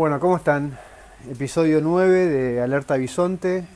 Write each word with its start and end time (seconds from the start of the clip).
Bueno, 0.00 0.18
¿cómo 0.18 0.38
están? 0.38 0.78
Episodio 1.30 1.82
9 1.82 2.24
de 2.24 2.62
Alerta 2.62 2.96
Bisonte. 2.96 3.66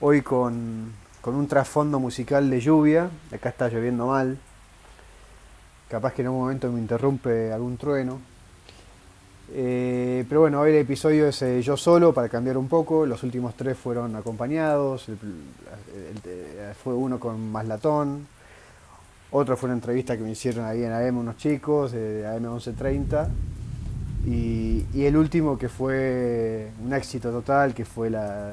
Hoy 0.00 0.22
con, 0.22 0.90
con 1.20 1.34
un 1.34 1.46
trasfondo 1.46 2.00
musical 2.00 2.48
de 2.48 2.58
lluvia. 2.58 3.10
Acá 3.30 3.50
está 3.50 3.68
lloviendo 3.68 4.06
mal. 4.06 4.38
Capaz 5.90 6.14
que 6.14 6.22
en 6.22 6.28
un 6.28 6.38
momento 6.38 6.72
me 6.72 6.80
interrumpe 6.80 7.52
algún 7.52 7.76
trueno. 7.76 8.18
Eh, 9.52 10.24
pero 10.26 10.40
bueno, 10.40 10.58
hoy 10.62 10.70
el 10.70 10.76
episodio 10.78 11.28
es 11.28 11.42
eh, 11.42 11.60
yo 11.60 11.76
solo 11.76 12.14
para 12.14 12.30
cambiar 12.30 12.56
un 12.56 12.68
poco. 12.68 13.04
Los 13.04 13.22
últimos 13.22 13.54
tres 13.56 13.76
fueron 13.76 14.16
acompañados. 14.16 15.10
El- 15.10 15.18
fue 16.82 16.94
uno 16.94 17.20
con 17.20 17.52
Maslatón. 17.52 18.26
Otro 19.32 19.54
fue 19.58 19.66
una 19.66 19.74
entrevista 19.74 20.16
que 20.16 20.22
me 20.22 20.30
hicieron 20.30 20.64
ahí 20.64 20.82
en 20.82 20.94
AM 20.94 21.18
unos 21.18 21.36
chicos, 21.36 21.92
de 21.92 22.26
AM 22.26 22.40
1130. 22.44 23.28
Y, 24.26 25.04
el 25.04 25.16
último 25.16 25.56
que 25.56 25.68
fue 25.68 26.72
un 26.84 26.92
éxito 26.92 27.30
total, 27.30 27.74
que 27.74 27.84
fue 27.84 28.10
la, 28.10 28.52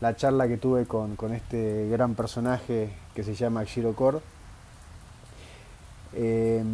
la 0.00 0.16
charla 0.16 0.48
que 0.48 0.56
tuve 0.56 0.86
con, 0.86 1.16
este 1.34 1.88
gran 1.90 2.14
personaje 2.14 2.90
que 3.14 3.22
se 3.22 3.34
llama 3.34 3.64
Shiro. 3.64 4.22
Eh, 6.14 6.64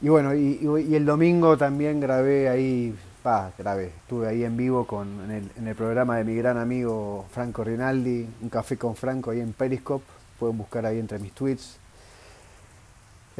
y 0.00 0.08
bueno, 0.08 0.34
y, 0.34 0.94
el 0.94 1.04
domingo 1.04 1.58
también 1.58 2.00
grabé 2.00 2.48
ahí, 2.48 2.96
pa, 3.22 3.52
grabé, 3.58 3.88
estuve 3.88 4.28
ahí 4.28 4.42
en 4.44 4.56
vivo 4.56 4.86
con, 4.86 5.30
el, 5.30 5.50
en 5.58 5.68
el 5.68 5.74
programa 5.74 6.16
de 6.16 6.24
mi 6.24 6.34
gran 6.36 6.56
amigo 6.56 7.26
Franco 7.32 7.62
Rinaldi, 7.64 8.26
un 8.40 8.48
café 8.48 8.78
con 8.78 8.96
Franco 8.96 9.30
ahí 9.30 9.40
en 9.40 9.52
Periscope, 9.52 10.06
pueden 10.38 10.56
buscar 10.56 10.86
ahí 10.86 10.98
entre 10.98 11.18
mis 11.18 11.32
tweets. 11.32 11.79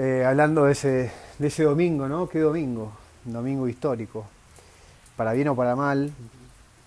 Eh, 0.02 0.24
hablando 0.24 0.64
de 0.64 0.72
ese, 0.72 1.12
de 1.38 1.48
ese 1.48 1.64
domingo, 1.64 2.08
¿no? 2.08 2.26
¿Qué 2.26 2.38
domingo? 2.38 2.90
Domingo 3.22 3.68
histórico. 3.68 4.24
Para 5.14 5.34
bien 5.34 5.48
o 5.48 5.54
para 5.54 5.76
mal, 5.76 6.10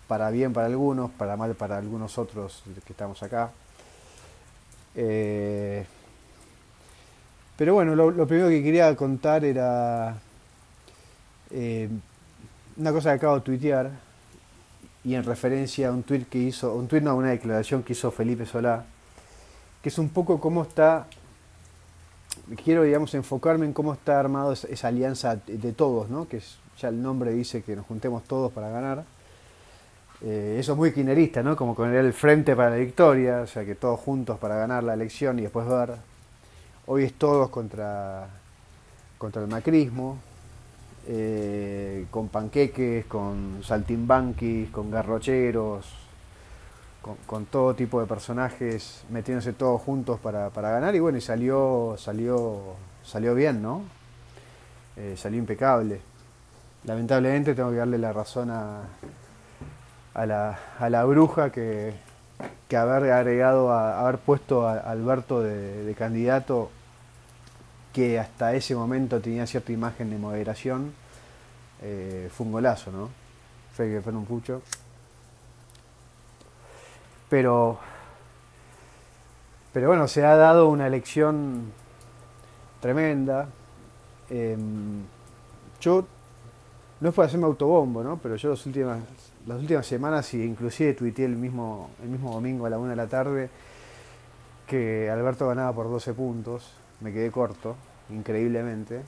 para 0.08 0.32
bien 0.32 0.52
para 0.52 0.66
algunos, 0.66 1.12
para 1.12 1.38
mal 1.38 1.54
para 1.54 1.78
algunos 1.78 2.18
otros 2.18 2.64
que 2.84 2.92
estamos 2.92 3.22
acá. 3.22 3.52
Eh, 4.96 5.86
pero 7.56 7.76
bueno, 7.76 7.94
lo, 7.94 8.26
primero 8.26 8.50
que 8.50 8.64
quería 8.64 8.96
contar 8.96 9.46
era 9.46 10.16
eh, 11.52 11.90
una 12.78 12.92
cosa 12.92 13.12
que 13.12 13.18
acabo 13.18 13.36
de 13.36 13.42
tuitear 13.42 13.92
y 15.04 15.14
en 15.14 15.24
referencia 15.24 15.90
a 15.90 15.92
un 15.92 16.02
tweet 16.02 16.26
que 16.26 16.40
hizo, 16.40 16.74
un 16.74 16.88
tweet 16.88 17.02
no, 17.02 17.16
una 17.16 17.30
declaración 17.30 17.84
que 17.84 17.94
hizo 17.94 18.10
Felipe 18.10 18.48
Solá, 18.48 18.86
que 19.84 19.90
es 19.90 20.00
un 20.00 20.10
poco 20.10 20.40
cómo 20.40 20.64
está, 20.64 21.06
quiero 22.64 22.84
digamos 22.84 23.14
enfocarme 23.14 23.66
en 23.66 23.74
cómo 23.74 23.94
está 23.94 24.20
armado 24.20 24.54
esa, 24.54 24.88
alianza 24.88 25.36
de, 25.36 25.72
todos, 25.74 26.10
¿no? 26.10 26.28
que 26.28 26.42
ya 26.80 26.90
el 26.90 27.02
nombre 27.02 27.32
dice 27.32 27.62
que 27.62 27.76
nos 27.76 27.86
juntemos 27.86 28.24
todos 28.24 28.52
para 28.52 28.70
ganar. 28.70 29.04
Eh, 30.22 30.58
eso 30.60 30.72
es 30.72 30.78
muy 30.78 30.94
kirchnerista, 30.94 31.44
¿no? 31.44 31.56
Como 31.58 31.76
con 31.76 31.94
el 31.94 32.14
frente 32.14 32.56
para 32.56 32.70
la 32.70 32.78
victoria, 32.78 33.42
o 33.42 33.48
sea 33.48 33.66
que 33.66 33.76
todos 33.76 34.00
juntos 34.00 34.40
para 34.40 34.56
ganar 34.56 34.84
la 34.84 34.94
elección 34.94 35.38
y 35.40 35.44
después 35.44 35.68
ver. 35.68 35.96
Hoy 36.86 37.04
es 37.04 37.14
todos 37.14 37.50
contra, 37.50 38.28
contra 39.18 39.42
el 39.42 39.48
macrismo, 39.50 40.18
eh, 41.08 42.06
con 42.10 42.30
panqueques, 42.30 43.06
con 43.06 43.62
saltimbanquis, 43.64 44.70
con 44.70 44.90
garrocheros, 44.92 46.03
con, 47.26 47.46
todo 47.46 47.76
tipo 47.76 48.00
de 48.00 48.08
personajes 48.08 49.04
metiéndose 49.10 49.54
todos 49.54 49.82
juntos 49.82 50.20
para, 50.20 50.50
para 50.50 50.72
ganar 50.72 50.96
y 50.96 51.00
bueno, 51.00 51.18
y 51.18 51.22
salió, 51.22 51.96
salió, 51.98 52.76
salió 53.04 53.36
bien, 53.36 53.62
¿no? 53.62 53.84
Eh, 54.96 55.16
salió 55.18 55.38
impecable. 55.40 56.00
Lamentablemente 56.86 57.54
tengo 57.54 57.72
que 57.72 57.78
darle 57.78 57.98
la 57.98 58.14
razón 58.14 58.50
a, 58.52 58.84
a 60.14 60.26
la, 60.26 60.60
a 60.80 60.90
la 60.90 61.04
bruja 61.06 61.52
que, 61.52 61.94
que 62.68 62.78
haber 62.78 63.12
agregado, 63.12 63.72
a, 63.72 64.02
haber 64.02 64.20
puesto 64.20 64.68
a 64.68 64.80
Alberto 64.80 65.42
de, 65.42 65.84
de 65.84 65.96
candidato 65.96 66.72
que 67.92 68.20
hasta 68.20 68.54
ese 68.56 68.76
momento 68.76 69.22
tenía 69.22 69.46
cierta 69.46 69.72
imagen 69.72 70.10
de 70.10 70.18
moderación, 70.18 70.94
eh, 71.82 72.30
fue 72.32 72.46
un 72.46 72.54
golazo, 72.54 72.92
¿no? 72.92 73.10
Fue 73.74 73.90
que 73.90 74.02
fue 74.02 74.14
un 74.14 74.26
pucho. 74.26 74.62
Pero, 77.34 77.80
pero 79.74 79.88
bueno, 79.88 80.08
se 80.08 80.24
ha 80.24 80.36
dado 80.36 80.70
una 80.70 80.86
elección 80.86 81.72
tremenda. 82.80 83.50
Em, 84.30 85.02
yo, 85.82 86.06
no 87.02 87.10
es 87.10 87.16
para 87.16 87.26
hacerme 87.26 87.48
autobombo, 87.48 88.04
¿no? 88.04 88.20
Pero 88.22 88.36
yo 88.36 88.52
las 88.52 88.64
últimas, 88.68 89.00
las 89.48 89.60
últimas 89.60 89.88
semanas, 89.88 90.32
y 90.36 90.44
inclusive 90.44 90.94
tuiteé 90.94 91.26
el 91.26 91.36
mismo, 91.36 91.90
el 92.04 92.10
mismo 92.10 92.34
domingo 92.34 92.68
a 92.68 92.70
la 92.70 92.78
una 92.78 92.92
de 92.92 92.98
la 92.98 93.08
tarde, 93.08 93.50
que 94.68 95.10
Alberto 95.10 95.48
ganaba 95.48 95.74
por 95.74 95.90
12 95.90 96.14
puntos. 96.14 96.72
Me 97.00 97.12
quedé 97.12 97.32
corto, 97.32 97.76
increíblemente. 98.12 99.02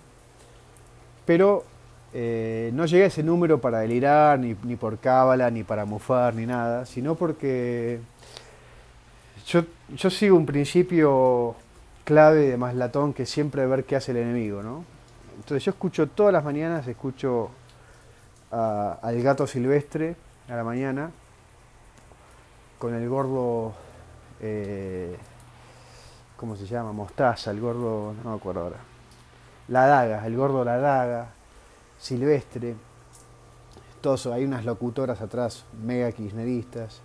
Pero 1.28 1.64
eh, 2.14 2.72
no 2.74 2.86
llegué 2.86 3.04
a 3.04 3.08
ese 3.08 3.24
número 3.24 3.60
para 3.60 3.80
delirar, 3.80 4.40
ni, 4.40 4.56
ni 4.64 4.76
por 4.76 4.98
cábala, 5.00 5.50
ni 5.52 5.64
para 5.64 5.86
mufar, 5.86 6.34
ni 6.36 6.46
nada, 6.46 6.86
sino 6.86 7.16
porque 7.16 8.00
yo, 9.48 9.64
yo 9.96 10.10
sigo 10.10 10.38
un 10.38 10.46
principio 10.46 11.56
clave 12.04 12.50
de 12.50 12.58
Maslatón 12.58 13.14
que 13.14 13.26
siempre 13.26 13.66
ver 13.66 13.84
qué 13.84 13.96
hace 13.96 14.12
el 14.12 14.18
enemigo, 14.18 14.64
¿no? 14.64 14.84
Entonces 15.38 15.64
yo 15.66 15.72
escucho 15.72 16.08
todas 16.08 16.32
las 16.34 16.44
mañanas, 16.44 16.88
escucho 16.88 17.50
a- 18.52 18.98
al 19.02 19.22
gato 19.22 19.46
silvestre 19.48 20.16
a 20.50 20.56
la 20.56 20.64
mañana 20.64 21.12
con 22.80 22.94
el 22.94 23.08
gordo, 23.10 23.74
eh, 24.42 25.16
¿cómo 26.38 26.56
se 26.56 26.66
llama? 26.66 26.92
Mostaza, 26.92 27.52
el 27.52 27.60
gordo, 27.60 28.14
no 28.24 28.32
me 28.32 28.36
acuerdo 28.38 28.62
ahora. 28.62 28.78
La 29.68 29.88
daga, 29.88 30.26
el 30.28 30.36
gordo 30.36 30.64
la 30.64 30.78
daga, 30.78 31.28
silvestre. 32.00 32.76
Hay 34.32 34.46
unas 34.46 34.64
locutoras 34.66 35.20
atrás, 35.20 35.66
mega 35.84 36.12
kirchneristas. 36.12 37.02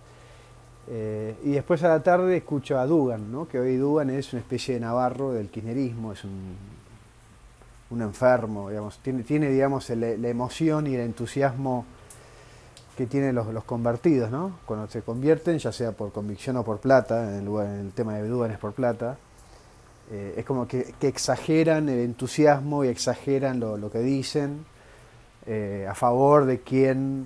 Eh, 0.87 1.35
y 1.43 1.51
después 1.53 1.83
a 1.83 1.87
la 1.87 2.03
tarde 2.03 2.37
escucho 2.37 2.77
a 2.77 2.85
Dugan, 2.85 3.31
¿no? 3.31 3.47
que 3.47 3.59
hoy 3.59 3.75
Dugan 3.77 4.11
es 4.11 4.33
una 4.33 4.41
especie 4.41 4.75
de 4.75 4.81
navarro 4.81 5.31
del 5.31 5.49
kirchnerismo, 5.49 6.13
es 6.13 6.23
un, 6.23 6.55
un 7.89 8.01
enfermo, 8.03 8.69
digamos, 8.69 8.99
tiene, 8.99 9.23
tiene 9.23 9.49
digamos, 9.49 9.89
el- 9.89 10.21
la 10.21 10.27
emoción 10.27 10.85
y 10.85 10.93
el 10.93 11.01
entusiasmo 11.01 11.85
que 12.95 13.07
tienen 13.07 13.33
los, 13.33 13.63
convertidos, 13.63 14.29
¿no? 14.29 14.59
Cuando 14.67 14.87
se 14.87 15.01
convierten, 15.01 15.57
ya 15.57 15.71
sea 15.71 15.91
por 15.93 16.11
convicción 16.11 16.57
o 16.57 16.63
por 16.63 16.79
plata, 16.79 17.35
en 17.35 17.47
el, 17.47 17.91
tema 17.93 18.13
de 18.13 18.27
Dugan 18.27 18.51
es 18.51 18.59
por 18.59 18.73
plata, 18.73 19.17
eh, 20.11 20.35
es 20.37 20.45
como 20.45 20.67
que, 20.67 20.93
exageran 21.01 21.89
el 21.89 21.99
entusiasmo 21.99 22.83
y 22.85 22.89
exageran 22.89 23.59
lo 23.59 23.89
que 23.91 23.99
dicen 23.99 24.65
eh, 25.47 25.87
a 25.89 25.95
favor 25.95 26.45
de 26.45 26.59
quien 26.59 27.25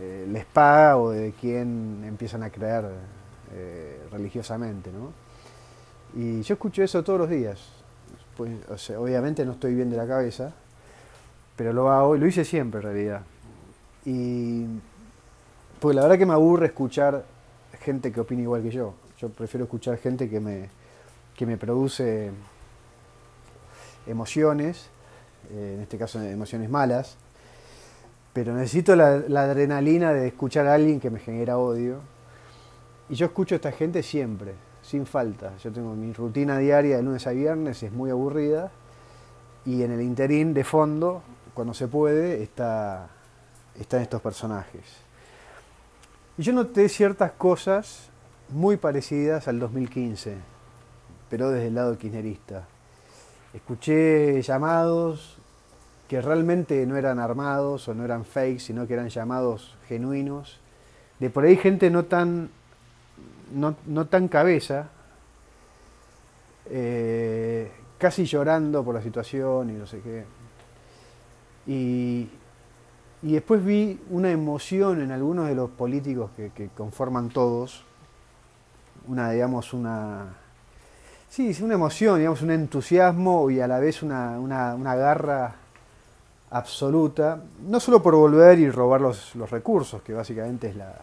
eh, 0.00 0.26
les 0.30 0.46
paga 0.46 0.96
o 0.96 1.10
de 1.10 1.32
quien 1.32 2.02
empiezan 2.06 2.42
a 2.42 2.50
creer 2.50 2.86
eh, 3.52 4.00
religiosamente, 4.10 4.90
¿no? 4.90 5.12
Y 6.14 6.40
yo 6.42 6.54
escucho 6.54 6.82
eso 6.82 7.02
todos 7.04 7.20
los 7.20 7.28
días. 7.28 7.60
Pues, 8.36 8.90
obviamente 8.90 9.44
no 9.44 9.52
estoy 9.52 9.74
bien 9.74 9.90
de 9.90 9.98
la 9.98 10.06
cabeza, 10.06 10.54
pero 11.54 11.74
lo 11.74 11.90
hago 11.90 12.16
y 12.16 12.20
lo 12.20 12.26
hice 12.26 12.44
siempre 12.44 12.80
en 12.80 12.84
realidad. 12.84 13.22
Y 14.06 14.64
pues 15.78 15.94
la 15.94 16.02
verdad 16.02 16.16
que 16.16 16.26
me 16.26 16.32
aburre 16.32 16.66
escuchar 16.66 17.24
gente 17.80 18.12
que 18.12 18.20
opina 18.20 18.42
igual 18.42 18.62
que 18.62 18.70
yo. 18.70 18.94
Yo 19.18 19.28
prefiero 19.28 19.64
escuchar 19.64 19.98
gente 19.98 20.28
que 20.30 20.40
me, 20.40 20.70
que 21.36 21.44
me 21.44 21.58
produce 21.58 22.30
emociones, 24.06 24.88
en 25.50 25.80
este 25.80 25.98
caso 25.98 26.20
emociones 26.20 26.70
malas, 26.70 27.18
pero 28.32 28.54
necesito 28.54 28.96
la, 28.96 29.42
adrenalina 29.42 30.12
de 30.12 30.28
escuchar 30.28 30.66
a 30.66 30.74
alguien 30.74 31.00
que 31.00 31.10
me 31.10 31.18
genera 31.18 31.58
odio. 31.58 32.00
Y 33.08 33.14
yo 33.14 33.26
escucho 33.26 33.54
a 33.54 33.56
esta 33.56 33.72
gente 33.72 34.02
siempre, 34.02 34.54
sin 34.80 35.04
falta. 35.06 35.56
Yo 35.58 35.70
tengo 35.70 35.94
mi 35.94 36.12
rutina 36.12 36.56
diaria 36.58 36.96
de 36.96 37.02
lunes 37.02 37.26
a 37.26 37.32
viernes, 37.32 37.82
es 37.82 37.92
muy 37.92 38.10
aburrida. 38.10 38.70
Y 39.66 39.82
en 39.82 39.92
el 39.92 40.00
interín 40.00 40.54
de 40.54 40.64
fondo, 40.64 41.22
cuando 41.52 41.74
se 41.74 41.88
puede, 41.88 42.42
está, 42.42 43.08
están 43.78 44.00
estos 44.00 44.22
personajes. 44.22 44.82
Y 46.38 46.42
yo 46.42 46.54
noté 46.54 46.88
ciertas 46.88 47.32
cosas 47.32 48.08
muy 48.48 48.78
parecidas 48.78 49.46
al 49.46 49.58
2015, 49.58 50.36
pero 51.28 51.50
desde 51.50 51.66
el 51.66 51.74
lado 51.74 51.98
kirchnerista. 51.98 52.66
Escuché 53.52 54.40
llamados 54.40 55.38
que 56.12 56.20
realmente 56.20 56.84
no 56.84 56.98
eran 56.98 57.18
armados 57.18 57.88
o 57.88 57.94
no 57.94 58.04
eran 58.04 58.26
fake, 58.26 58.60
sino 58.60 58.86
que 58.86 58.92
eran 58.92 59.08
llamados 59.08 59.78
genuinos, 59.88 60.60
de 61.18 61.30
por 61.30 61.44
ahí 61.44 61.56
gente 61.56 61.88
no 61.88 62.04
tan, 62.04 62.50
no, 63.54 63.76
no 63.86 64.06
tan 64.08 64.28
cabeza, 64.28 64.90
eh, 66.68 67.72
casi 67.96 68.26
llorando 68.26 68.84
por 68.84 68.94
la 68.94 69.00
situación 69.00 69.70
y 69.70 69.72
no 69.72 69.86
sé 69.86 70.00
qué. 70.00 70.24
Y, 71.66 72.28
y 73.22 73.32
después 73.32 73.64
vi 73.64 73.98
una 74.10 74.30
emoción 74.30 75.00
en 75.00 75.12
algunos 75.12 75.48
de 75.48 75.54
los 75.54 75.70
políticos 75.70 76.30
que, 76.36 76.68
conforman 76.76 77.30
todos, 77.30 77.84
una, 79.08 79.30
digamos, 79.30 79.72
una, 79.72 80.26
sí, 81.30 81.56
una 81.62 81.72
emoción, 81.72 82.18
digamos, 82.18 82.42
un 82.42 82.50
entusiasmo 82.50 83.48
y 83.48 83.60
a 83.60 83.66
la 83.66 83.78
vez 83.78 84.02
una, 84.02 84.38
una, 84.38 84.94
garra 84.94 85.61
absoluta, 86.52 87.42
no 87.66 87.80
solo 87.80 88.02
por 88.02 88.14
volver 88.14 88.58
y 88.58 88.70
robar 88.70 89.00
los, 89.00 89.34
los 89.36 89.50
recursos, 89.50 90.02
que 90.02 90.12
básicamente 90.12 90.68
es, 90.68 90.76
la, 90.76 90.94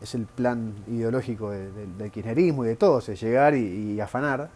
es 0.00 0.14
el 0.14 0.26
plan 0.26 0.74
ideológico 0.86 1.50
del 1.50 2.10
kirchnerismo 2.10 2.64
y 2.64 2.68
de 2.68 2.76
todos, 2.76 3.08
es 3.08 3.20
llegar 3.20 3.54
y, 3.54 4.00
afanar 4.00 4.48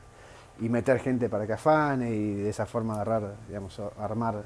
y 0.61 0.69
meter 0.69 1.01
gente 1.01 1.29
para 1.29 1.47
que 1.47 1.55
afane 1.55 2.15
y 2.15 2.35
de 2.35 2.51
esa 2.51 2.65
forma 2.65 2.95
agarrar, 2.95 3.35
digamos, 3.49 3.81
armar 3.99 4.45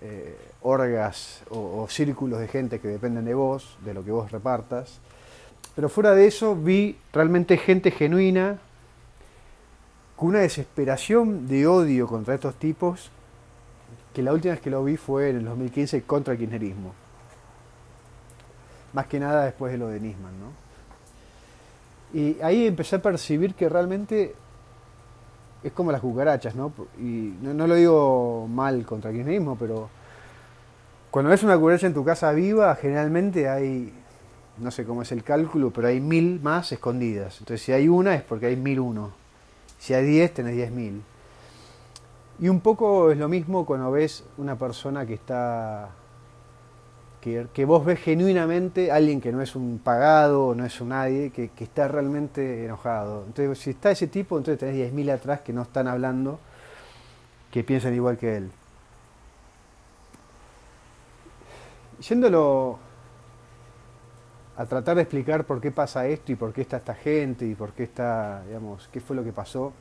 eh, 0.00 0.38
orgas 0.62 1.42
o, 1.50 1.86
círculos 1.90 2.38
de 2.38 2.46
gente 2.46 2.78
que 2.78 2.86
dependen 2.86 3.24
de 3.24 3.34
vos, 3.34 3.76
de 3.84 3.94
lo 3.94 4.04
que 4.04 4.12
vos 4.12 4.30
repartas. 4.30 5.00
Pero 5.74 5.88
fuera 5.88 6.14
de 6.14 6.28
eso 6.28 6.54
vi 6.54 6.96
realmente 7.12 7.56
gente 7.56 7.90
genuina, 7.90 8.58
con 10.16 10.30
una 10.30 10.40
desesperación 10.40 11.48
de 11.48 11.66
odio 11.66 12.06
contra 12.06 12.34
estos 12.34 12.54
tipos, 12.56 13.10
que 14.18 14.22
la 14.24 14.32
última 14.32 14.54
vez 14.54 14.60
que 14.60 14.68
lo 14.68 14.82
vi 14.82 14.96
fue 14.96 15.30
en 15.30 15.36
el 15.36 15.44
2015 15.44 16.02
contra 16.02 16.32
el 16.32 16.40
kirchnerismo. 16.40 16.92
Más 18.92 19.06
que 19.06 19.20
nada 19.20 19.44
después 19.44 19.70
de 19.70 19.78
lo 19.78 19.86
de 19.86 20.00
Nisman, 20.00 20.32
¿no? 20.40 22.18
Y 22.18 22.36
ahí 22.40 22.66
empecé 22.66 22.96
a 22.96 22.98
percibir 23.00 23.54
que 23.54 23.68
realmente 23.68 24.34
es 25.62 25.70
como 25.70 25.92
las 25.92 26.00
cucarachas, 26.00 26.56
¿no? 26.56 26.72
Y 26.98 27.36
no, 27.40 27.68
lo 27.68 27.76
digo 27.76 28.48
mal 28.50 28.84
contra 28.84 29.10
el 29.10 29.18
kirchnerismo, 29.18 29.56
pero 29.56 29.88
cuando 31.12 31.30
ves 31.30 31.44
una 31.44 31.56
cucaracha 31.56 31.86
en 31.86 31.94
tu 31.94 32.04
casa 32.04 32.32
viva, 32.32 32.74
generalmente 32.74 33.48
hay, 33.48 33.92
no 34.56 34.72
sé 34.72 34.84
cómo 34.84 35.02
es 35.02 35.12
el 35.12 35.22
cálculo, 35.22 35.70
pero 35.70 35.86
hay 35.86 36.00
mil 36.00 36.40
más 36.42 36.72
escondidas. 36.72 37.38
Entonces, 37.38 37.64
si 37.64 37.70
hay 37.70 37.86
una 37.86 38.16
es 38.16 38.22
porque 38.24 38.46
hay 38.46 38.56
mil 38.56 38.80
uno. 38.80 39.12
Si 39.78 39.94
hay 39.94 40.04
diez, 40.04 40.34
tenés 40.34 40.56
diez 40.56 40.72
mil. 40.72 41.04
Y 42.38 42.48
un 42.48 42.60
poco 42.60 43.10
es 43.10 43.18
lo 43.18 43.28
mismo 43.28 43.66
cuando 43.66 43.90
ves 43.90 44.24
una 44.38 44.56
persona 44.56 45.04
que 45.06 45.14
está. 45.14 45.90
que, 47.20 47.48
que 47.52 47.64
vos 47.64 47.84
ves 47.84 48.00
genuinamente, 48.00 48.92
alguien 48.92 49.20
que 49.20 49.32
no 49.32 49.42
es 49.42 49.56
un 49.56 49.80
pagado, 49.82 50.54
no 50.54 50.64
es 50.64 50.80
un 50.80 50.90
nadie, 50.90 51.30
que, 51.30 51.50
que 51.50 51.64
está 51.64 51.88
realmente 51.88 52.64
enojado. 52.64 53.24
Entonces, 53.26 53.58
si 53.58 53.70
está 53.70 53.90
ese 53.90 54.06
tipo, 54.06 54.38
entonces 54.38 54.58
tenés 54.60 54.76
diez 54.76 54.92
mil 54.92 55.10
atrás 55.10 55.40
que 55.40 55.52
no 55.52 55.62
están 55.62 55.88
hablando, 55.88 56.38
que 57.50 57.64
piensan 57.64 57.94
igual 57.94 58.16
que 58.18 58.36
él. 58.36 58.50
yéndolo 62.00 62.78
a 64.56 64.66
tratar 64.66 64.96
de 64.96 65.02
explicar 65.02 65.44
por 65.44 65.60
qué 65.60 65.70
pasa 65.70 66.06
esto 66.06 66.32
y 66.32 66.34
por 66.36 66.52
qué 66.52 66.62
está 66.62 66.78
esta 66.78 66.94
gente 66.94 67.46
y 67.46 67.54
por 67.54 67.72
qué 67.72 67.84
está, 67.84 68.42
digamos, 68.44 68.88
qué 68.92 69.00
fue 69.00 69.14
lo 69.16 69.24
que 69.24 69.32
pasó. 69.32 69.72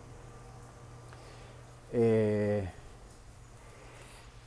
Eh, 1.93 2.67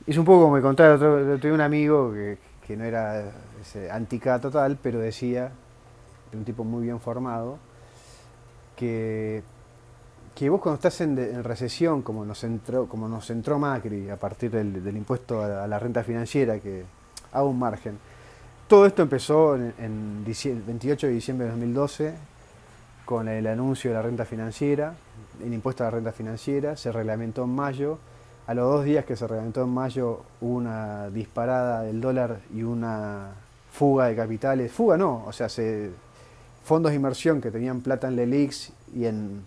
es 0.05 0.17
un 0.17 0.25
poco 0.25 0.43
como 0.43 0.55
me 0.55 0.61
contaba 0.61 0.95
otro, 0.95 1.35
otro 1.35 1.53
un 1.53 1.61
amigo 1.61 2.11
que, 2.11 2.37
que 2.65 2.75
no 2.75 2.83
era 2.83 3.31
antica 3.91 4.39
total, 4.39 4.77
pero 4.81 4.99
decía, 4.99 5.51
un 6.33 6.43
tipo 6.43 6.63
muy 6.63 6.83
bien 6.83 6.99
formado, 6.99 7.57
que, 8.75 9.43
que 10.33 10.49
vos 10.49 10.61
cuando 10.61 10.75
estás 10.75 11.01
en, 11.01 11.43
recesión, 11.43 12.01
como 12.01 12.25
nos 12.25 12.43
entró, 12.43 12.87
como 12.87 13.07
nos 13.07 13.29
entró 13.29 13.59
Macri 13.59 14.09
a 14.09 14.17
partir 14.17 14.51
del, 14.51 14.83
del 14.83 14.97
impuesto 14.97 15.41
a 15.41 15.67
la 15.67 15.79
renta 15.79 16.03
financiera, 16.03 16.59
que 16.59 16.83
a 17.31 17.43
un 17.43 17.59
margen. 17.59 17.97
Todo 18.67 18.85
esto 18.85 19.01
empezó 19.01 19.55
en, 19.55 19.73
en 19.77 20.23
28 20.25 21.07
de 21.07 21.13
diciembre 21.13 21.45
de 21.45 21.51
2012 21.51 22.30
con 23.05 23.27
el 23.27 23.47
anuncio 23.47 23.91
de 23.91 23.95
la 23.95 24.01
renta 24.01 24.25
financiera, 24.25 24.93
el 25.43 25.53
impuesto 25.53 25.83
a 25.83 25.87
la 25.87 25.91
renta 25.91 26.11
financiera, 26.11 26.75
se 26.77 26.91
reglamentó 26.91 27.43
en 27.43 27.55
mayo. 27.55 27.99
A 28.47 28.53
los 28.53 28.71
dos 28.71 28.85
días 28.85 29.05
que 29.05 29.15
se 29.15 29.27
reglamentó 29.27 29.63
en 29.63 29.69
mayo 29.69 30.21
hubo 30.41 30.55
una 30.55 31.09
disparada 31.09 31.83
del 31.83 32.01
dólar 32.01 32.39
y 32.53 32.63
una 32.63 33.31
fuga 33.71 34.07
de 34.07 34.15
capitales. 34.15 34.71
Fuga 34.71 34.97
no, 34.97 35.23
o 35.25 35.31
sea, 35.31 35.49
se, 35.49 35.91
fondos 36.63 36.91
de 36.91 36.95
inversión 36.95 37.41
que 37.41 37.51
tenían 37.51 37.81
plata 37.81 38.07
en 38.07 38.15
Lelix 38.15 38.71
y 38.93 39.05
en, 39.05 39.45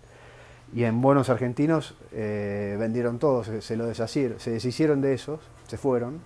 y 0.74 0.84
en 0.84 1.00
bonos 1.00 1.28
argentinos 1.28 1.94
eh, 2.12 2.76
vendieron 2.78 3.18
todo, 3.18 3.44
se, 3.44 3.76
lo 3.76 3.86
deshacieron, 3.86 4.40
se 4.40 4.50
deshicieron 4.50 5.00
de 5.00 5.14
esos, 5.14 5.40
se 5.66 5.76
fueron 5.76 6.20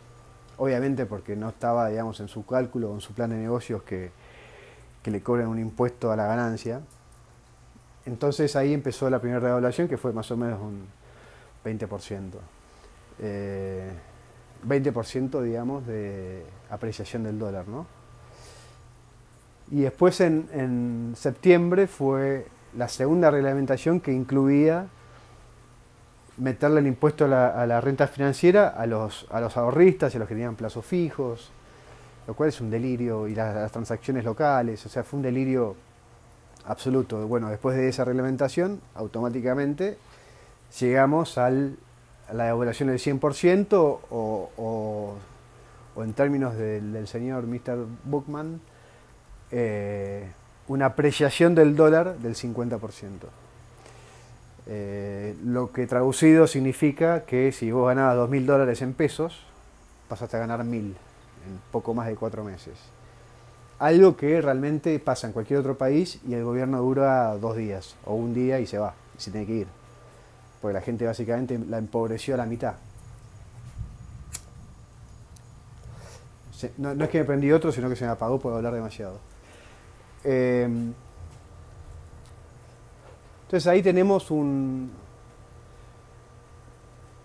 obviamente 0.58 1.06
porque 1.06 1.36
no 1.36 1.48
estaba, 1.48 1.88
digamos, 1.88 2.20
en 2.20 2.28
su 2.28 2.44
cálculo 2.44 2.90
o 2.90 2.94
en 2.94 3.00
su 3.00 3.14
plan 3.14 3.30
de 3.30 3.36
negocios 3.36 3.82
que, 3.82 4.10
le 5.04 5.22
cobren 5.22 5.46
un 5.46 5.58
impuesto 5.58 6.12
a 6.12 6.16
la 6.16 6.26
ganancia. 6.26 6.82
Entonces 8.08 8.56
ahí 8.56 8.72
empezó 8.72 9.10
la 9.10 9.20
primera 9.20 9.38
revaluación 9.38 9.86
que 9.86 9.98
fue 9.98 10.14
más 10.14 10.30
o 10.30 10.36
menos 10.36 10.58
un 10.60 10.86
20%. 11.62 12.32
20% 14.66 15.40
eh, 15.40 15.44
digamos 15.44 15.86
de 15.86 16.42
apreciación 16.70 17.24
del 17.24 17.38
dólar, 17.38 17.68
¿no? 17.68 17.86
Y 19.70 19.82
después 19.82 20.22
en, 20.22 21.12
septiembre 21.16 21.86
fue 21.86 22.46
la 22.74 22.88
segunda 22.88 23.30
reglamentación 23.30 24.00
que 24.00 24.12
incluía 24.12 24.86
meterle 26.38 26.80
el 26.80 26.86
impuesto 26.86 27.26
a 27.26 27.66
la, 27.66 27.80
renta 27.82 28.06
financiera 28.06 28.68
a 28.68 28.86
los, 28.86 29.26
a 29.30 29.40
los 29.40 29.58
ahorristas 29.58 30.14
y 30.14 30.16
a 30.16 30.20
los 30.20 30.28
que 30.28 30.34
tenían 30.34 30.56
plazos 30.56 30.86
fijos, 30.86 31.50
lo 32.26 32.32
cual 32.32 32.48
es 32.48 32.58
un 32.62 32.70
delirio, 32.70 33.28
y 33.28 33.34
las, 33.34 33.70
transacciones 33.70 34.24
locales, 34.24 34.86
o 34.86 34.88
sea, 34.88 35.04
fue 35.04 35.18
un 35.18 35.22
delirio 35.22 35.76
absoluto. 36.68 37.26
Bueno, 37.26 37.48
después 37.48 37.76
de 37.76 37.88
esa 37.88 38.04
reglamentación, 38.04 38.80
automáticamente 38.94 39.96
llegamos 40.78 41.38
al, 41.38 41.76
a 42.28 42.34
la 42.34 42.44
devaluación 42.44 42.90
del 42.90 42.98
100% 42.98 43.72
o, 43.72 44.00
o, 44.10 45.14
o, 45.96 46.04
en 46.04 46.12
términos 46.12 46.56
del, 46.56 47.08
señor 47.08 47.46
Mr. 47.46 47.86
Bookman, 48.04 48.60
eh, 49.50 50.30
una 50.68 50.86
apreciación 50.86 51.54
del 51.54 51.74
dólar 51.74 52.18
del 52.18 52.34
50%. 52.34 53.10
Eh, 54.70 55.34
lo 55.42 55.72
que 55.72 55.86
traducido 55.86 56.46
significa 56.46 57.24
que 57.24 57.52
si 57.52 57.72
vos 57.72 57.88
ganabas 57.88 58.28
2.000 58.28 58.44
dólares 58.44 58.82
en 58.82 58.92
pesos, 58.92 59.42
pasaste 60.08 60.36
a 60.36 60.40
ganar 60.40 60.60
1.000 60.60 60.74
en 60.74 60.94
poco 61.72 61.94
más 61.94 62.06
de 62.06 62.16
cuatro 62.16 62.44
meses. 62.44 62.74
Algo 63.78 64.16
que 64.16 64.40
realmente 64.40 64.98
pasa 64.98 65.28
en 65.28 65.32
cualquier 65.32 65.60
otro 65.60 65.78
país 65.78 66.20
y 66.26 66.34
el 66.34 66.42
gobierno 66.42 66.80
dura 66.82 67.36
dos 67.36 67.56
días 67.56 67.96
o 68.04 68.14
un 68.14 68.34
día 68.34 68.58
y 68.58 68.66
se 68.66 68.78
va, 68.78 68.94
y 69.16 69.22
se 69.22 69.30
tiene 69.30 69.46
que 69.46 69.52
ir. 69.54 69.66
Porque 70.60 70.74
la 70.74 70.80
gente 70.80 71.06
básicamente 71.06 71.58
la 71.58 71.78
empobreció 71.78 72.34
a 72.34 72.38
la 72.38 72.46
mitad. 72.46 72.74
No, 76.76 77.04
es 77.04 77.10
que 77.10 77.18
me 77.20 77.24
prendí 77.24 77.52
otro, 77.52 77.70
sino 77.70 77.88
que 77.88 77.94
se 77.94 78.04
me 78.04 78.10
apagó 78.10 78.40
por 78.40 78.52
hablar 78.52 78.74
demasiado. 78.74 79.20
Eh, 80.24 80.68
entonces 83.48 83.66
ahí 83.66 83.80
tenemos 83.80 84.30
un. 84.30 84.90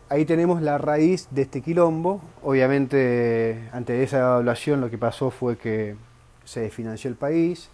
Ahí 0.08 0.26
tenemos 0.26 0.62
la 0.62 0.78
raíz 0.78 1.28
de 1.32 1.42
este 1.42 1.62
quilombo. 1.62 2.22
Obviamente, 2.44 3.70
ante 3.74 4.04
esa 4.04 4.20
evaluación 4.20 4.80
lo 4.80 4.92
que 4.92 5.00
pasó 5.00 5.32
fue 5.32 5.58
que 5.58 5.96
se 6.46 6.62
desfinanció 6.62 7.10
el 7.10 7.16
país. 7.16 7.70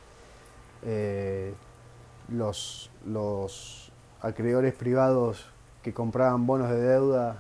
Eh, 0.84 1.54
los, 2.30 2.90
los 3.06 3.92
acreedores 4.22 4.74
privados 4.74 5.46
que 5.82 5.94
compraban 5.94 6.46
bonos 6.46 6.70
de 6.70 6.80
deuda 6.80 7.38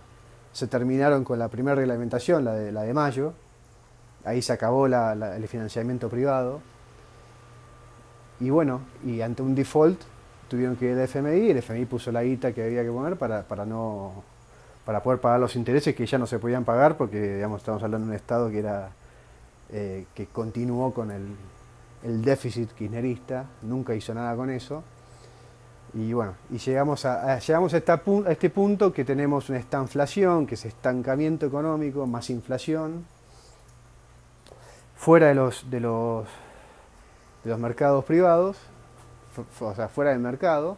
se 0.51 0.67
terminaron 0.67 1.23
con 1.23 1.39
la 1.39 1.47
primera 1.47 1.75
reglamentación, 1.75 2.43
la 2.43 2.53
de, 2.53 2.71
la 2.71 2.83
de 2.83 2.93
mayo. 2.93 3.33
Ahí 4.25 4.41
se 4.41 4.51
acabó 4.51 4.87
el 4.87 5.47
financiamiento 5.47 6.09
privado. 6.09 6.61
Y 8.39 8.49
bueno, 8.49 8.81
y 9.05 9.21
ante 9.21 9.41
un 9.41 9.55
default 9.55 10.01
tuvieron 10.49 10.75
que 10.75 10.85
ir 10.85 10.97
al 10.97 11.03
FMI, 11.03 11.51
el 11.51 11.57
FMI 11.57 11.85
puso 11.85 12.11
la 12.11 12.23
guita 12.23 12.53
que 12.53 12.63
había 12.63 12.83
que 12.83 12.89
poner 12.89 13.17
para, 13.17 13.43
para 13.43 13.65
no 13.65 14.23
para 14.85 15.03
poder 15.03 15.19
pagar 15.19 15.39
los 15.39 15.55
intereses 15.55 15.93
que 15.93 16.05
ya 16.07 16.17
no 16.17 16.25
se 16.25 16.39
podían 16.39 16.65
pagar 16.65 16.97
porque 16.97 17.43
estamos 17.43 17.83
hablando 17.83 18.07
de 18.07 18.11
un 18.11 18.15
estado 18.15 18.49
que 18.49 18.59
era 18.59 18.89
eh, 19.71 20.07
que 20.15 20.27
continuó 20.27 20.93
con 20.93 21.11
el, 21.11 21.35
déficit 22.23 22.71
kirchnerista, 22.71 23.45
nunca 23.61 23.93
hizo 23.93 24.13
nada 24.13 24.35
con 24.35 24.49
eso. 24.49 24.83
Y 25.93 26.13
bueno, 26.13 26.33
y 26.49 26.57
llegamos 26.57 27.05
a, 27.05 27.37
llegamos 27.39 27.73
a 27.73 27.77
este 27.77 28.49
punto 28.49 28.93
que 28.93 29.05
tenemos 29.05 29.49
una 29.49 29.59
estanflación, 29.59 30.47
que 30.47 30.55
es 30.55 30.65
estancamiento 30.65 31.45
económico, 31.45 32.07
más 32.07 32.29
inflación, 32.29 33.05
fuera 34.95 35.27
de 35.27 35.35
los, 35.35 35.69
de 35.69 35.79
los, 35.79 36.27
de 37.43 37.49
los 37.51 37.59
mercados 37.59 38.05
privados, 38.05 38.57
o 39.59 39.75
sea, 39.75 39.87
fuera 39.87 40.11
del 40.11 40.19
mercado. 40.19 40.77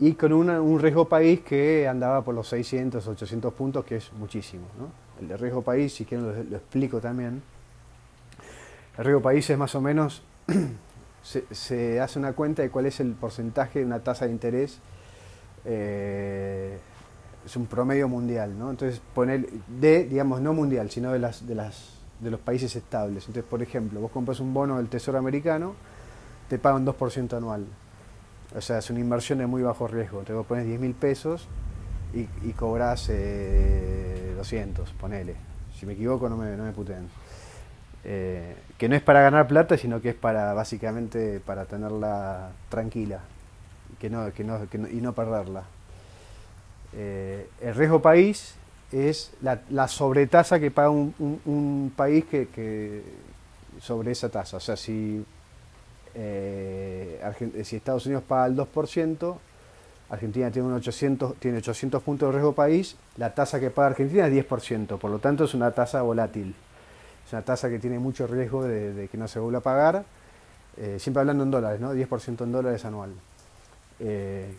y 0.00 0.12
con 0.14 0.32
un 0.32 0.78
riesgo 0.80 1.08
país 1.08 1.40
que 1.40 1.88
andaba 1.88 2.22
por 2.22 2.34
los 2.34 2.48
600, 2.48 3.06
800 3.06 3.52
puntos, 3.54 3.84
que 3.84 3.96
es 3.96 4.12
muchísimo. 4.12 4.66
El 5.20 5.28
de 5.28 5.36
riesgo 5.36 5.62
país, 5.62 5.94
si 5.94 6.04
quieren 6.04 6.50
lo, 6.50 6.56
explico 6.56 7.00
también. 7.00 7.42
El 8.96 9.04
riesgo 9.04 9.22
país 9.22 9.48
es 9.48 9.58
más 9.58 9.74
o 9.74 9.80
menos, 9.80 10.22
se, 11.22 12.00
hace 12.00 12.18
una 12.18 12.32
cuenta 12.32 12.62
de 12.62 12.70
cuál 12.70 12.86
es 12.86 13.00
el 13.00 13.12
porcentaje 13.12 13.80
de 13.80 13.84
una 13.84 14.00
tasa 14.00 14.26
de 14.26 14.32
interés, 14.32 14.78
eh, 15.64 16.78
es 17.44 17.56
un 17.56 17.66
promedio 17.66 18.08
mundial, 18.08 18.58
¿no? 18.58 18.70
Entonces, 18.70 19.00
poner 19.14 19.48
de, 19.50 20.04
digamos, 20.04 20.40
no 20.40 20.52
mundial, 20.52 20.90
sino 20.90 21.12
de, 21.12 21.18
las, 21.18 21.46
de, 21.46 21.54
las, 21.54 21.94
de 22.20 22.30
los 22.30 22.40
países 22.40 22.74
estables. 22.76 23.26
Entonces, 23.26 23.48
por 23.48 23.62
ejemplo, 23.62 24.00
vos 24.00 24.10
compras 24.10 24.40
un 24.40 24.52
bono 24.52 24.76
del 24.76 24.88
Tesoro 24.88 25.18
americano, 25.18 25.74
te 26.48 26.58
pagan 26.58 26.84
2% 26.86 27.36
anual 27.36 27.66
o 28.56 28.60
sea, 28.60 28.78
es 28.78 28.90
una 28.90 29.00
inversión 29.00 29.38
de 29.38 29.46
muy 29.46 29.62
bajo 29.62 29.86
riesgo. 29.86 30.22
Te 30.22 30.32
vos 30.32 30.46
pones 30.46 30.66
10 30.66 30.80
mil 30.80 30.94
pesos 30.94 31.46
y, 32.14 32.28
y 32.48 32.52
cobras 32.52 33.08
200, 33.08 33.12
eh, 34.88 34.92
ponele. 35.00 35.34
Si 35.78 35.86
me 35.86 35.92
equivoco, 35.92 36.28
no 36.28 36.36
me, 36.36 36.56
no 36.56 36.64
me 36.64 36.72
puteen. 36.72 37.08
Eh, 38.04 38.56
que 38.76 38.88
no 38.88 38.94
es 38.94 39.02
para 39.02 39.20
ganar 39.22 39.46
plata, 39.46 39.76
sino 39.76 40.00
que 40.00 40.10
es 40.10 40.14
para 40.14 40.52
básicamente 40.52 41.40
para 41.40 41.64
tenerla 41.64 42.50
tranquila 42.68 43.20
que 43.98 44.10
no, 44.10 44.32
que 44.32 44.44
no, 44.44 44.88
y 44.88 45.00
no 45.00 45.12
perderla. 45.12 45.64
Eh, 46.94 47.48
el 47.60 47.74
riesgo 47.74 48.00
país 48.00 48.54
es 48.92 49.32
la, 49.42 49.60
la 49.70 49.88
sobretasa 49.88 50.58
que 50.58 50.70
paga 50.70 50.90
un, 50.90 51.92
país 51.96 52.24
que, 52.24 52.48
que, 52.48 53.02
sobre 53.80 54.12
esa 54.12 54.28
tasa. 54.28 54.56
O 54.56 54.60
sea, 54.60 54.76
si 54.76 55.24
eh, 56.14 57.20
si 57.64 57.76
Estados 57.76 58.06
Unidos 58.06 58.24
paga 58.26 58.46
el 58.46 58.56
2%, 58.56 59.36
Argentina 60.10 60.50
tiene, 60.50 60.68
un 60.68 60.74
800, 60.74 61.36
tiene 61.36 61.58
800 61.58 62.02
puntos 62.02 62.28
de 62.28 62.32
riesgo 62.32 62.54
país, 62.54 62.96
la 63.16 63.34
tasa 63.34 63.60
que 63.60 63.70
paga 63.70 63.88
Argentina 63.88 64.26
es 64.26 64.48
10%, 64.48 64.98
por 64.98 65.10
lo 65.10 65.18
tanto 65.18 65.44
es 65.44 65.54
una 65.54 65.70
tasa 65.72 66.02
volátil. 66.02 66.54
Es 67.26 67.32
una 67.32 67.42
tasa 67.42 67.68
que 67.68 67.78
tiene 67.78 67.98
mucho 67.98 68.26
riesgo 68.26 68.64
de, 68.64 69.08
que 69.12 69.18
no 69.18 69.28
se 69.28 69.38
vuelva 69.38 69.58
a 69.58 69.62
pagar, 69.62 70.04
eh, 70.78 70.96
siempre 70.98 71.20
hablando 71.20 71.44
en 71.44 71.50
dólares, 71.50 71.80
¿no? 71.80 71.94
10% 71.94 72.42
en 72.42 72.52
dólares 72.52 72.84
anual. 72.84 73.10
Eh, 74.00 74.50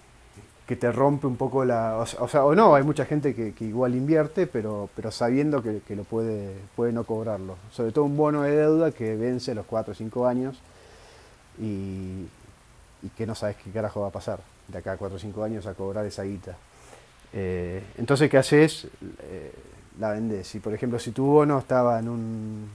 que 0.68 0.75
te 0.75 0.91
rompe 0.91 1.25
un 1.25 1.36
poco 1.36 1.65
la... 1.65 1.98
O, 1.98 2.27
sea, 2.27 2.46
o 2.46 2.53
no, 2.53 2.75
hay 2.75 2.84
mucha 2.84 3.03
gente 3.03 3.34
que, 3.34 3.56
igual 3.65 3.96
invierte, 3.96 4.46
pero, 4.46 4.88
pero 4.96 5.10
sabiendo 5.10 5.63
que, 5.63 5.96
lo 5.96 6.03
puede, 6.03 6.53
puede 6.75 6.91
no 6.91 7.06
cobrarlo. 7.06 7.56
Sobre 7.72 7.91
todo 7.91 8.06
un 8.06 8.15
bono 8.15 8.44
de 8.44 8.56
deuda 8.56 8.91
que 8.91 9.15
vence 9.15 9.50
a 9.50 9.56
los 9.56 9.65
4 9.65 9.94
o 9.94 9.96
5 9.96 10.27
años 10.27 10.62
y, 11.60 12.27
que 13.18 13.25
no 13.25 13.34
sabes 13.34 13.56
qué 13.63 13.72
carajo 13.72 14.01
va 14.01 14.10
a 14.10 14.12
pasar 14.12 14.41
de 14.69 14.77
acá 14.77 14.93
a 14.93 14.97
4 14.97 15.15
o 15.15 15.19
5 15.19 15.43
años 15.43 15.65
a 15.65 15.73
cobrar 15.73 16.05
esa 16.05 16.23
guita. 16.23 16.55
Eh, 17.33 17.83
entonces, 17.97 18.29
¿qué 18.29 18.38
haces? 18.38 18.88
Eh, 19.21 19.53
la 19.99 20.11
vendes. 20.11 20.47
Si, 20.47 20.59
por 20.59 20.73
ejemplo, 20.73 20.99
si 20.99 21.11
tu 21.11 21.25
bono 21.25 21.59
estaba 21.59 21.99
en 21.99 22.09
un, 22.09 22.69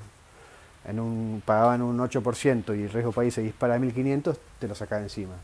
en 0.87 1.01
un 1.01 1.43
pagaban 1.45 1.83
un 1.83 1.99
8% 1.99 2.77
y 2.77 2.83
el 2.83 2.91
riesgo 2.91 3.13
país 3.13 3.35
se 3.35 3.43
dispara 3.43 3.75
a 3.75 3.79
1.500, 3.79 4.37
te 4.59 4.69
lo 4.69 4.75
sacas 4.75 5.03
encima. 5.03 5.35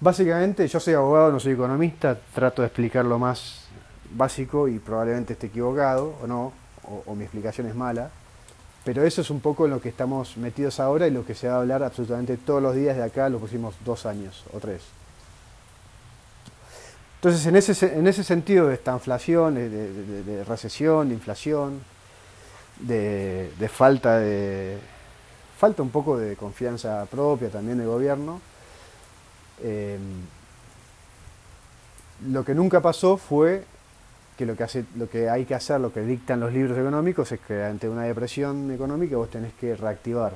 Básicamente, 0.00 0.66
yo 0.66 0.80
soy 0.80 0.94
abogado, 0.94 1.32
no 1.32 1.40
soy 1.40 1.52
economista, 1.52 2.18
trato 2.34 2.62
de 2.62 2.66
explicar 2.66 3.04
lo 3.04 3.18
más 3.18 3.66
básico 4.10 4.68
y 4.68 4.78
probablemente 4.78 5.32
esté 5.32 5.46
equivocado 5.46 6.16
o 6.22 6.26
no, 6.26 6.52
o 7.06 7.14
mi 7.14 7.24
explicación 7.24 7.66
es 7.66 7.74
mala. 7.74 8.10
Pero 8.84 9.02
eso 9.04 9.22
es 9.22 9.30
un 9.30 9.40
poco 9.40 9.64
en 9.64 9.70
lo 9.70 9.80
que 9.80 9.88
estamos 9.88 10.36
metidos 10.36 10.78
ahora 10.78 11.06
y 11.06 11.10
lo 11.10 11.24
que 11.24 11.34
se 11.34 11.48
va 11.48 11.54
a 11.54 11.58
hablar 11.58 11.82
absolutamente 11.82 12.36
todos 12.36 12.62
los 12.62 12.74
días 12.74 12.96
de 12.96 13.02
acá 13.02 13.28
los 13.28 13.40
próximos 13.40 13.74
dos 13.84 14.04
años 14.04 14.44
o 14.52 14.60
tres. 14.60 14.82
Entonces, 17.16 17.46
en 17.46 17.56
ese, 17.56 17.98
en 17.98 18.06
ese 18.06 18.22
sentido 18.22 18.68
de 18.68 18.74
esta 18.74 18.92
inflación, 18.92 19.54
de, 19.54 20.44
recesión, 20.46 21.08
de 21.08 21.14
inflación, 21.14 21.82
de, 22.80 23.70
falta 23.72 24.18
de 24.18 24.76
falta 25.58 25.82
un 25.82 25.88
poco 25.88 26.18
de 26.18 26.36
confianza 26.36 27.06
propia 27.06 27.48
también 27.48 27.78
del 27.78 27.86
gobierno, 27.86 28.42
eh, 29.62 29.96
lo 32.26 32.44
que 32.44 32.54
nunca 32.54 32.82
pasó 32.82 33.16
fue 33.16 33.64
que 34.36 34.46
lo 34.46 34.56
que, 34.56 34.64
hace, 34.64 34.84
lo 34.96 35.08
que 35.08 35.28
hay 35.30 35.44
que 35.44 35.54
hacer, 35.54 35.80
lo 35.80 35.92
que 35.92 36.00
dictan 36.00 36.40
los 36.40 36.52
libros 36.52 36.76
económicos, 36.76 37.30
es 37.32 37.40
que 37.40 37.62
ante 37.62 37.88
una 37.88 38.02
depresión 38.02 38.70
económica 38.70 39.16
vos 39.16 39.30
tenés 39.30 39.52
que 39.54 39.76
reactivar. 39.76 40.32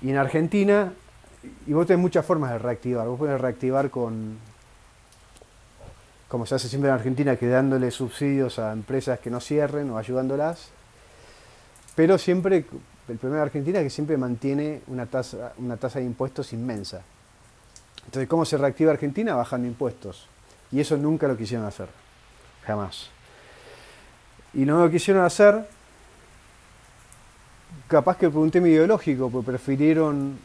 Y 0.00 0.10
en 0.10 0.16
Argentina, 0.16 0.92
y 1.66 1.72
vos 1.72 1.86
tenés 1.86 2.00
muchas 2.00 2.24
formas 2.24 2.52
de 2.52 2.58
reactivar. 2.58 3.06
Vos 3.06 3.18
podés 3.18 3.40
reactivar 3.40 3.90
con, 3.90 4.38
como 6.28 6.46
se 6.46 6.54
hace 6.54 6.68
siempre 6.68 6.90
en 6.90 6.94
Argentina, 6.94 7.36
que 7.36 7.48
dándole 7.48 7.90
subsidios 7.90 8.58
a 8.58 8.72
empresas 8.72 9.18
que 9.18 9.30
no 9.30 9.40
cierren 9.40 9.90
o 9.90 9.98
ayudándolas. 9.98 10.70
Pero 11.96 12.16
siempre, 12.16 12.64
el 13.08 13.16
problema 13.16 13.38
de 13.38 13.42
Argentina 13.42 13.78
es 13.80 13.84
que 13.84 13.90
siempre 13.90 14.16
mantiene 14.16 14.82
una 14.86 15.06
tasa, 15.06 15.52
una 15.58 15.76
tasa 15.76 15.98
de 15.98 16.04
impuestos 16.04 16.52
inmensa. 16.52 17.02
Entonces, 18.04 18.28
¿cómo 18.28 18.44
se 18.44 18.56
reactiva 18.56 18.92
Argentina? 18.92 19.34
Bajando 19.34 19.66
impuestos. 19.66 20.28
Y 20.70 20.80
eso 20.80 20.96
nunca 20.96 21.26
lo 21.26 21.36
quisieron 21.36 21.66
hacer. 21.66 21.88
Jamás. 22.66 23.10
Y 24.54 24.64
no 24.64 24.82
lo 24.82 24.90
quisieron 24.90 25.24
hacer, 25.24 25.66
capaz 27.86 28.16
que 28.16 28.30
por 28.30 28.42
un 28.42 28.50
tema 28.50 28.68
ideológico, 28.68 29.30
pues 29.30 29.44
prefirieron 29.44 30.38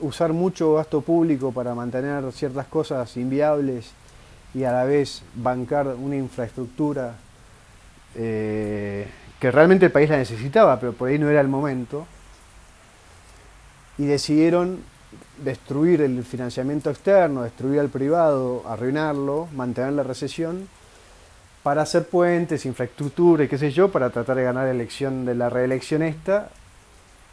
usar 0.00 0.32
mucho 0.32 0.74
gasto 0.74 1.00
público 1.00 1.52
para 1.52 1.74
mantener 1.74 2.30
ciertas 2.32 2.66
cosas 2.66 3.16
inviables 3.16 3.92
y 4.54 4.64
a 4.64 4.72
la 4.72 4.84
vez 4.84 5.22
bancar 5.34 5.86
una 5.88 6.16
infraestructura 6.16 7.14
eh, 8.14 9.06
que 9.38 9.50
realmente 9.50 9.86
el 9.86 9.92
país 9.92 10.10
la 10.10 10.16
necesitaba, 10.16 10.80
pero 10.80 10.92
por 10.92 11.08
ahí 11.08 11.18
no 11.18 11.28
era 11.28 11.40
el 11.40 11.48
momento. 11.48 12.06
Y 13.98 14.06
decidieron 14.06 14.80
destruir 15.42 16.02
el 16.02 16.24
financiamiento 16.24 16.90
externo, 16.90 17.42
destruir 17.42 17.80
al 17.80 17.88
privado, 17.88 18.62
arruinarlo, 18.66 19.48
mantener 19.54 19.92
la 19.92 20.02
recesión, 20.02 20.68
para 21.62 21.82
hacer 21.82 22.08
puentes, 22.08 22.64
infraestructura 22.66 23.44
y 23.44 23.48
qué 23.48 23.58
sé 23.58 23.70
yo, 23.70 23.90
para 23.90 24.10
tratar 24.10 24.36
de 24.36 24.44
ganar 24.44 24.64
la 24.64 24.70
elección 24.70 25.24
de 25.24 25.34
la 25.34 25.50
reelección 25.50 26.02
esta. 26.02 26.50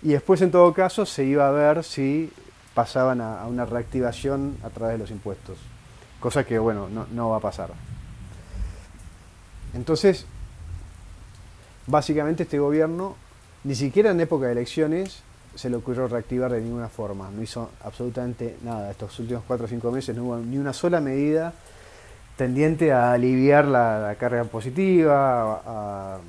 Y 0.01 0.09
después, 0.09 0.41
en 0.41 0.51
todo 0.51 0.73
caso, 0.73 1.05
se 1.05 1.23
iba 1.23 1.47
a 1.47 1.51
ver 1.51 1.83
si 1.83 2.31
pasaban 2.73 3.21
a, 3.21 3.45
una 3.47 3.65
reactivación 3.65 4.57
a 4.63 4.69
través 4.69 4.95
de 4.95 4.97
los 4.99 5.11
impuestos. 5.11 5.57
Cosa 6.19 6.43
que, 6.43 6.59
bueno, 6.59 6.89
no, 6.89 7.07
no 7.11 7.29
va 7.29 7.37
a 7.37 7.39
pasar. 7.39 7.69
Entonces, 9.73 10.25
básicamente 11.87 12.43
este 12.43 12.59
gobierno, 12.59 13.15
ni 13.63 13.75
siquiera 13.75 14.11
en 14.11 14.19
época 14.19 14.47
de 14.47 14.53
elecciones, 14.53 15.21
se 15.55 15.69
le 15.69 15.77
ocurrió 15.77 16.07
reactivar 16.07 16.51
de 16.51 16.61
ninguna 16.61 16.89
forma. 16.89 17.29
No 17.31 17.41
hizo 17.41 17.71
absolutamente 17.83 18.57
nada. 18.63 18.91
Estos 18.91 19.17
últimos 19.19 19.43
cuatro 19.47 19.65
o 19.65 19.69
cinco 19.69 19.91
meses 19.91 20.15
no 20.15 20.25
hubo 20.25 20.37
ni 20.37 20.57
una 20.57 20.73
sola 20.73 20.99
medida 20.99 21.53
tendiente 22.35 22.91
a 22.91 23.13
aliviar 23.13 23.65
la, 23.65 24.15
carga 24.19 24.43
positiva, 24.43 26.19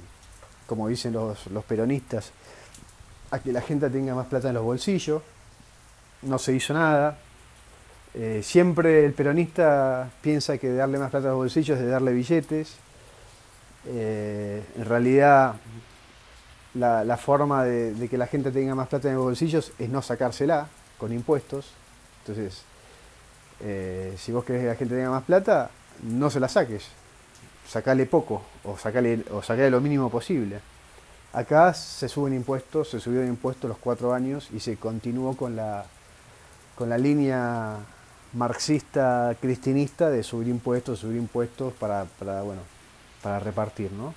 como 0.66 0.88
dicen 0.88 1.12
los, 1.12 1.38
peronistas, 1.66 2.30
a 3.30 3.40
que 3.40 3.52
la 3.52 3.60
gente 3.60 3.90
tenga 3.90 4.14
más 4.14 4.26
plata 4.26 4.48
en 4.48 4.54
los 4.54 4.64
bolsillos. 4.64 5.22
No 6.22 6.38
se 6.38 6.54
hizo 6.54 6.74
nada. 6.74 7.18
Eh, 8.14 8.40
siempre 8.42 9.04
el 9.04 9.12
peronista 9.12 10.08
piensa 10.22 10.56
que 10.58 10.72
darle 10.72 10.98
más 10.98 11.10
plata 11.10 11.26
a 11.26 11.30
los 11.30 11.38
bolsillos 11.38 11.76
es 11.78 11.84
de 11.84 11.90
darle 11.90 12.12
billetes. 12.12 12.76
Eh, 13.88 14.62
en 14.76 14.84
realidad 14.84 15.54
la, 16.78 17.16
forma 17.16 17.64
de, 17.64 18.08
que 18.08 18.18
la 18.18 18.26
gente 18.26 18.50
tenga 18.50 18.74
más 18.74 18.88
plata 18.88 19.08
en 19.08 19.14
los 19.14 19.24
bolsillos 19.24 19.72
es 19.78 19.88
no 19.88 20.02
sacársela 20.02 20.68
con 20.98 21.12
impuestos. 21.12 21.72
Entonces, 22.20 22.62
eh, 23.60 24.14
si 24.18 24.32
vos 24.32 24.44
querés 24.44 24.62
que 24.62 24.68
la 24.68 24.74
gente 24.74 24.94
tenga 24.94 25.10
más 25.10 25.24
plata, 25.24 25.70
no 26.02 26.30
se 26.30 26.40
la 26.40 26.48
saques. 26.48 26.86
Sacale 27.68 28.06
poco 28.06 28.42
o 28.64 28.76
sacale, 28.76 29.24
o 29.32 29.42
sacale 29.42 29.70
lo 29.70 29.80
mínimo 29.80 30.10
posible. 30.10 30.60
Acá 31.32 31.74
se 31.74 32.08
suben 32.08 32.34
impuestos, 32.34 32.90
se 32.90 33.00
subió 33.00 33.24
impuestos 33.24 33.68
los 33.68 33.78
cuatro 33.78 34.14
años 34.14 34.48
y 34.52 34.60
se 34.60 34.76
continuó 34.76 35.36
con 35.36 35.56
la, 35.56 35.84
con 36.74 36.88
la 36.88 36.96
línea 36.96 37.76
marxista 38.32 39.34
cristinista 39.40 40.10
de 40.10 40.22
subir 40.22 40.48
impuestos, 40.48 41.00
subir 41.00 41.16
impuestos 41.16 41.72
para, 41.74 42.04
para 42.18 42.42
bueno, 42.42 42.62
para 43.22 43.38
repartir, 43.38 43.92
¿no? 43.92 44.14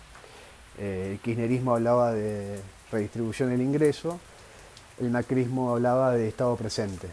Eh, 0.78 1.10
el 1.12 1.20
kirchnerismo 1.20 1.76
hablaba 1.76 2.14
de 2.14 2.60
redistribución 2.92 3.50
del 3.50 3.62
ingreso, 3.62 4.20
el 5.00 5.10
macrismo 5.10 5.72
hablaba 5.72 6.12
de 6.12 6.28
estado 6.28 6.56
presente. 6.56 7.08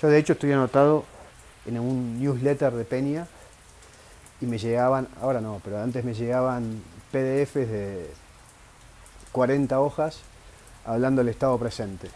Yo 0.00 0.08
de 0.08 0.18
hecho 0.18 0.32
estoy 0.32 0.52
anotado 0.52 1.04
en 1.66 1.78
un 1.78 2.20
newsletter 2.20 2.72
de 2.72 2.84
Peña 2.84 3.26
y 4.40 4.46
me 4.46 4.58
llegaban, 4.58 5.08
ahora 5.20 5.40
no, 5.40 5.60
pero 5.62 5.82
antes 5.82 6.04
me 6.04 6.14
llegaban 6.14 6.82
PDFs 7.12 7.54
de 7.54 8.10
40 9.32 9.78
hojas 9.80 10.20
hablando 10.84 11.20
del 11.20 11.28
estado 11.28 11.58
presente, 11.58 12.08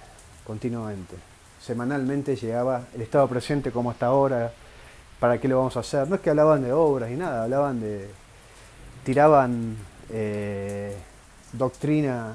continuamente. 0.47 1.16
semanalmente 1.61 2.37
llegaba 2.37 2.83
el 2.94 3.02
estado 3.02 3.26
presente 3.28 3.71
como 3.71 3.90
hasta 3.90 4.06
ahora, 4.06 4.52
para 5.21 5.40
qué 5.40 5.49
lo 5.49 5.59
vamos 5.59 5.76
a 5.76 5.80
hacer. 5.80 6.09
No 6.09 6.16
es 6.16 6.21
que 6.21 6.30
hablaban 6.30 6.62
de 6.62 6.73
obras 6.73 7.11
y 7.11 7.14
nada, 7.14 7.44
hablaban 7.44 7.80
de. 7.80 8.11
Tiraban 9.04 9.76
eh, 10.11 10.96
doctrina, 11.52 12.34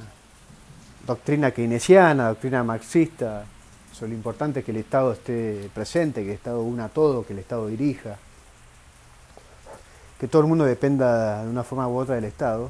doctrina 1.05 1.51
keynesiana, 1.51 2.29
doctrina 2.29 2.63
marxista, 2.63 3.45
sobre 3.91 4.11
lo 4.11 4.17
importante 4.17 4.59
es 4.59 4.65
que 4.65 4.71
el 4.71 4.77
Estado 4.77 5.11
esté 5.11 5.69
presente, 5.73 6.21
que 6.23 6.29
el 6.29 6.35
Estado 6.35 6.61
una 6.61 6.87
todo, 6.87 7.25
que 7.25 7.33
el 7.33 7.39
Estado 7.39 7.67
dirija, 7.67 8.17
que 10.19 10.27
todo 10.27 10.41
el 10.41 10.47
mundo 10.47 10.65
dependa 10.65 11.43
de 11.43 11.49
una 11.49 11.63
forma 11.63 11.87
u 11.87 11.97
otra 11.97 12.15
del 12.15 12.25
Estado 12.25 12.69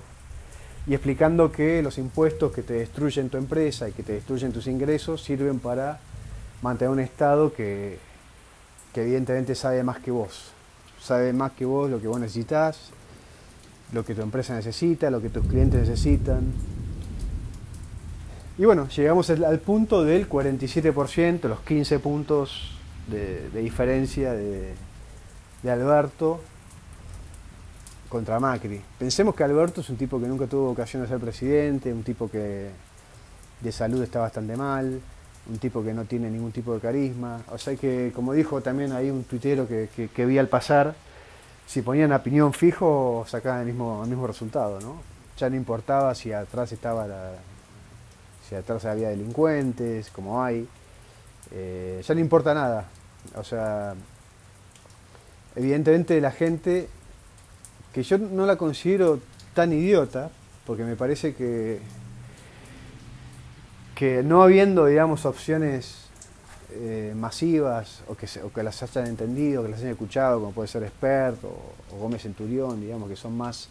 y 0.88 0.94
explicando 0.94 1.52
que 1.52 1.82
los 1.82 1.98
impuestos 1.98 2.52
que 2.52 2.64
te 2.64 2.74
destruyen 2.74 3.30
tu 3.30 3.38
empresa 3.38 3.90
y 3.90 3.92
que 3.92 4.04
te 4.04 4.14
destruyen 4.14 4.52
tus 4.52 4.68
ingresos 4.68 5.22
sirven 5.22 5.60
para 5.60 6.00
mantener 6.62 6.92
un 6.92 7.00
Estado 7.00 7.54
que, 7.54 8.00
evidentemente 8.96 9.56
sabe 9.56 9.84
más 9.84 10.00
que 10.00 10.12
vos. 10.12 10.52
Sabe 11.00 11.32
más 11.32 11.52
que 11.54 11.64
vos 11.66 11.90
lo 11.90 12.02
que 12.02 12.08
vos 12.08 12.20
necesitas, 12.20 12.92
lo 13.92 14.06
que 14.06 14.16
tu 14.16 14.22
empresa 14.22 14.56
necesita, 14.56 15.10
lo 15.10 15.22
que 15.22 15.30
tus 15.30 15.46
clientes 15.46 15.88
necesitan. 15.88 16.54
Y 18.58 18.66
bueno, 18.66 18.90
llegamos 18.90 19.30
al 19.30 19.60
punto 19.60 20.04
del 20.04 20.28
47%, 20.30 21.48
los 21.48 21.62
15 21.62 22.00
puntos 22.00 22.78
de, 23.08 23.50
diferencia 23.62 24.34
de, 24.34 24.74
Alberto 25.70 26.42
contra 28.10 28.40
Macri. 28.40 28.82
Pensemos 28.98 29.36
que 29.36 29.44
Alberto 29.44 29.82
es 29.82 29.90
un 29.90 29.98
tipo 29.98 30.20
que 30.20 30.28
nunca 30.28 30.48
tuvo 30.48 30.72
ocasión 30.72 31.04
de 31.04 31.08
ser 31.08 31.20
presidente, 31.20 31.94
un 31.94 32.04
tipo 32.04 32.30
que 32.30 32.70
de 33.62 33.72
salud 33.72 34.02
está 34.02 34.20
bastante 34.20 34.56
mal, 34.56 35.00
un 35.50 35.58
tipo 35.58 35.84
que 35.84 35.94
no 35.94 36.06
tiene 36.06 36.30
ningún 36.30 36.52
tipo 36.52 36.74
de 36.74 36.80
carisma. 36.80 37.42
O 37.52 37.58
sea 37.58 37.76
que, 37.76 38.12
como 38.16 38.34
dijo 38.34 38.62
también 38.62 38.92
ahí 38.92 39.10
un 39.10 39.24
tuitero 39.24 39.68
que, 39.68 40.26
vi 40.26 40.38
al 40.38 40.48
pasar, 40.48 40.96
si 41.70 41.84
ponían 41.84 42.12
a 42.12 42.20
fijo, 42.52 43.26
sacaban 43.28 43.60
el 43.60 43.68
mismo, 43.68 44.02
el 44.04 44.10
mismo 44.10 44.26
resultado, 44.26 44.80
¿no? 44.80 45.04
Ya 45.38 45.52
no 45.52 45.56
importaba 45.56 46.16
si 46.16 46.34
atrás 46.34 46.72
estaba 46.72 47.06
la, 47.06 47.34
si 48.48 48.56
atrás 48.56 48.86
había 48.86 49.10
delincuentes, 49.10 50.10
como 50.10 50.44
hay, 50.44 50.68
eh, 51.52 52.02
ya 52.04 52.16
no 52.16 52.22
importa 52.22 52.56
nada. 52.56 52.88
O 53.36 53.44
sea, 53.44 53.94
evidentemente 55.56 56.20
la 56.20 56.32
gente 56.32 56.90
que 57.94 58.02
yo 58.02 58.18
no 58.18 58.48
la 58.48 58.56
considero 58.56 59.20
tan 59.54 59.72
idiota, 59.72 60.32
porque 60.66 60.84
me 60.84 60.96
parece 60.96 61.36
que, 61.36 61.82
que 63.94 64.24
no 64.24 64.42
habiendo, 64.42 64.88
digamos, 64.88 65.24
opciones 65.28 66.09
eh, 66.72 67.14
masivas 67.16 68.02
o 68.08 68.16
que, 68.16 68.64
las 68.64 68.84
hayan 68.84 69.08
entendido, 69.08 69.64
que 69.64 69.70
las 69.70 69.80
hayan 69.80 69.92
escuchado, 69.92 70.40
como 70.40 70.52
puede 70.52 70.68
ser 70.68 70.84
Expert 70.84 71.44
o, 71.44 71.98
Gómez 71.98 72.22
Centurión, 72.22 72.80
digamos, 72.80 73.10
que 73.10 73.16
son 73.16 73.36
más, 73.38 73.70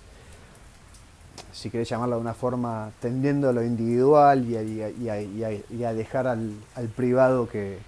si 1.52 1.70
querés 1.70 1.88
llamarla 1.88 2.16
de 2.16 2.22
una 2.22 2.34
forma, 2.34 2.90
tendiendo 3.00 3.48
a 3.48 3.52
lo 3.52 3.62
individual 3.62 4.44
y 4.48 5.84
a, 5.84 5.92
dejar 5.92 6.26
al, 6.26 6.52
al 6.74 6.88
privado 6.88 7.48
que, 7.48 7.78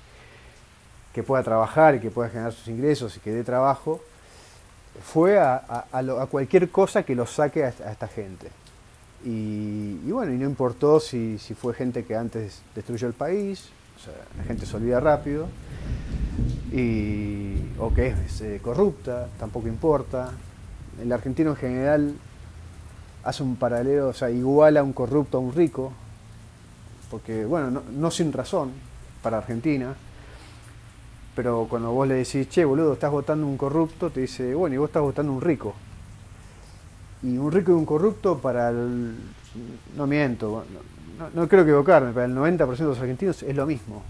que 1.15 1.23
pueda 1.23 1.43
trabajar 1.43 1.97
y 1.97 2.01
que 2.01 2.11
pueda 2.11 2.29
generar 2.29 2.53
sus 2.53 2.69
ingresos 2.69 3.17
y 3.17 3.21
que 3.21 3.31
dé 3.31 3.45
trabajo, 3.45 4.01
fue 5.03 5.39
a, 5.39 5.87
cualquier 6.31 6.71
cosa 6.71 7.03
que 7.03 7.15
lo 7.15 7.27
saque 7.27 7.65
a, 7.65 7.69
esta 7.69 8.09
gente. 8.09 8.49
Y, 9.25 10.11
bueno, 10.11 10.33
y 10.33 10.39
no 10.39 10.47
importó 10.47 11.01
si, 11.01 11.39
fue 11.39 11.75
gente 11.75 12.05
que 12.05 12.17
antes 12.17 12.63
destruyó 12.75 13.07
el 13.07 13.15
país, 13.15 13.69
o 14.01 14.03
sea, 14.03 14.15
la 14.39 14.45
gente 14.45 14.65
se 14.65 14.77
olvida 14.77 14.99
rápido, 14.99 15.47
y, 16.73 17.57
o 17.79 17.93
que 17.93 18.09
es 18.09 18.41
eh, 18.41 18.61
corrupta, 18.63 19.29
tampoco 19.39 19.69
importa. 19.69 20.33
El 21.03 21.13
argentino 21.13 21.51
en 21.51 21.57
general 21.57 22.15
hace 23.25 23.43
un 23.43 23.57
paralelo, 23.57 24.09
o 24.09 24.13
sea, 24.15 24.31
iguala 24.31 24.81
a 24.81 24.83
un 24.83 24.95
corrupto 24.95 25.37
a 25.37 25.41
un 25.41 25.53
rico, 25.53 25.93
porque 27.11 27.45
bueno, 27.45 27.83
no 27.93 28.11
sin 28.11 28.33
razón 28.33 28.71
para 29.23 29.39
Argentina, 29.39 29.95
pero 31.37 31.67
cuando 31.69 31.93
vos 31.93 32.09
le 32.09 32.15
decís, 32.15 32.49
che, 32.49 32.65
boludo, 32.65 32.95
estás 32.95 33.11
votando 33.11 33.47
un 33.47 33.59
corrupto, 33.59 34.09
te 34.11 34.21
dice, 34.21 34.55
bueno, 34.55 34.77
y 34.77 34.79
vos 34.79 34.89
estás 34.89 35.03
votando 35.03 35.33
un 35.33 35.41
rico. 35.43 35.75
Y 37.23 37.37
un 37.37 37.53
rico 37.53 37.73
y 37.73 37.75
un 37.75 37.85
corrupto 37.85 38.39
para 38.39 38.71
el... 38.71 39.15
No 39.95 40.07
miento, 40.07 40.65
no, 41.35 41.49
creo 41.49 41.63
equivocarme, 41.63 42.13
para 42.13 42.27
el 42.27 42.35
90% 42.35 42.77
de 42.77 42.85
los 42.85 42.99
argentinos 42.99 43.43
es 43.43 43.55
lo 43.55 43.67
mismo. 43.67 44.03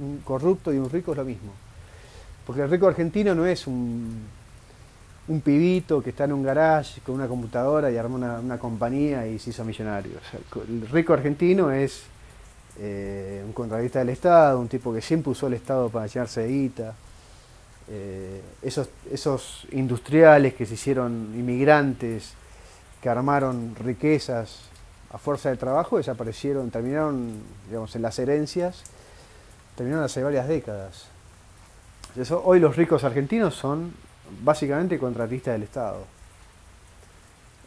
Un 0.00 0.18
corrupto 0.18 0.72
y 0.72 0.78
un 0.78 0.88
rico 0.88 1.12
es 1.12 1.18
lo 1.18 1.24
mismo. 1.24 1.52
Porque 2.46 2.62
el 2.62 2.70
rico 2.70 2.86
argentino 2.86 3.34
no 3.34 3.44
es 3.46 3.66
un, 3.66 4.22
un 5.28 5.40
pibito 5.40 6.02
que 6.02 6.10
está 6.10 6.24
en 6.24 6.32
un 6.32 6.42
garage 6.42 7.00
con 7.00 7.14
una 7.16 7.26
computadora 7.26 7.90
y 7.90 7.96
armó 7.96 8.16
una, 8.16 8.58
compañía 8.58 9.26
y 9.26 9.38
se 9.38 9.50
hizo 9.50 9.64
millonario. 9.64 10.12
el 10.68 10.88
rico 10.88 11.12
argentino 11.12 11.70
es 11.70 12.04
eh, 12.78 13.42
un 13.44 13.52
contratista 13.52 13.98
del 13.98 14.10
Estado, 14.10 14.58
un 14.60 14.68
tipo 14.68 14.92
que 14.92 15.02
siempre 15.02 15.32
usó 15.32 15.48
el 15.48 15.54
Estado 15.54 15.90
para 15.90 16.06
llenarse 16.06 16.42
de 16.42 16.48
guita. 16.48 16.94
Eh, 17.90 18.42
esos, 18.62 18.88
esos 19.10 19.66
industriales 19.72 20.54
que 20.54 20.66
se 20.66 20.74
hicieron 20.74 21.32
inmigrantes, 21.34 22.34
que 23.02 23.08
armaron 23.08 23.74
riquezas 23.76 24.68
a 25.10 25.18
fuerza 25.18 25.50
de 25.50 25.56
trabajo, 25.56 25.96
desaparecieron, 25.96 26.70
terminaron 26.70 27.42
digamos, 27.68 27.94
en 27.96 28.02
las 28.02 28.18
herencias, 28.18 28.82
terminaron 29.76 30.04
hace 30.04 30.22
varias 30.22 30.48
décadas. 30.48 31.06
Eso, 32.16 32.42
hoy 32.44 32.58
los 32.58 32.76
ricos 32.76 33.04
argentinos 33.04 33.54
son 33.54 33.92
básicamente 34.42 34.98
contratistas 34.98 35.54
del 35.54 35.62
Estado. 35.62 36.04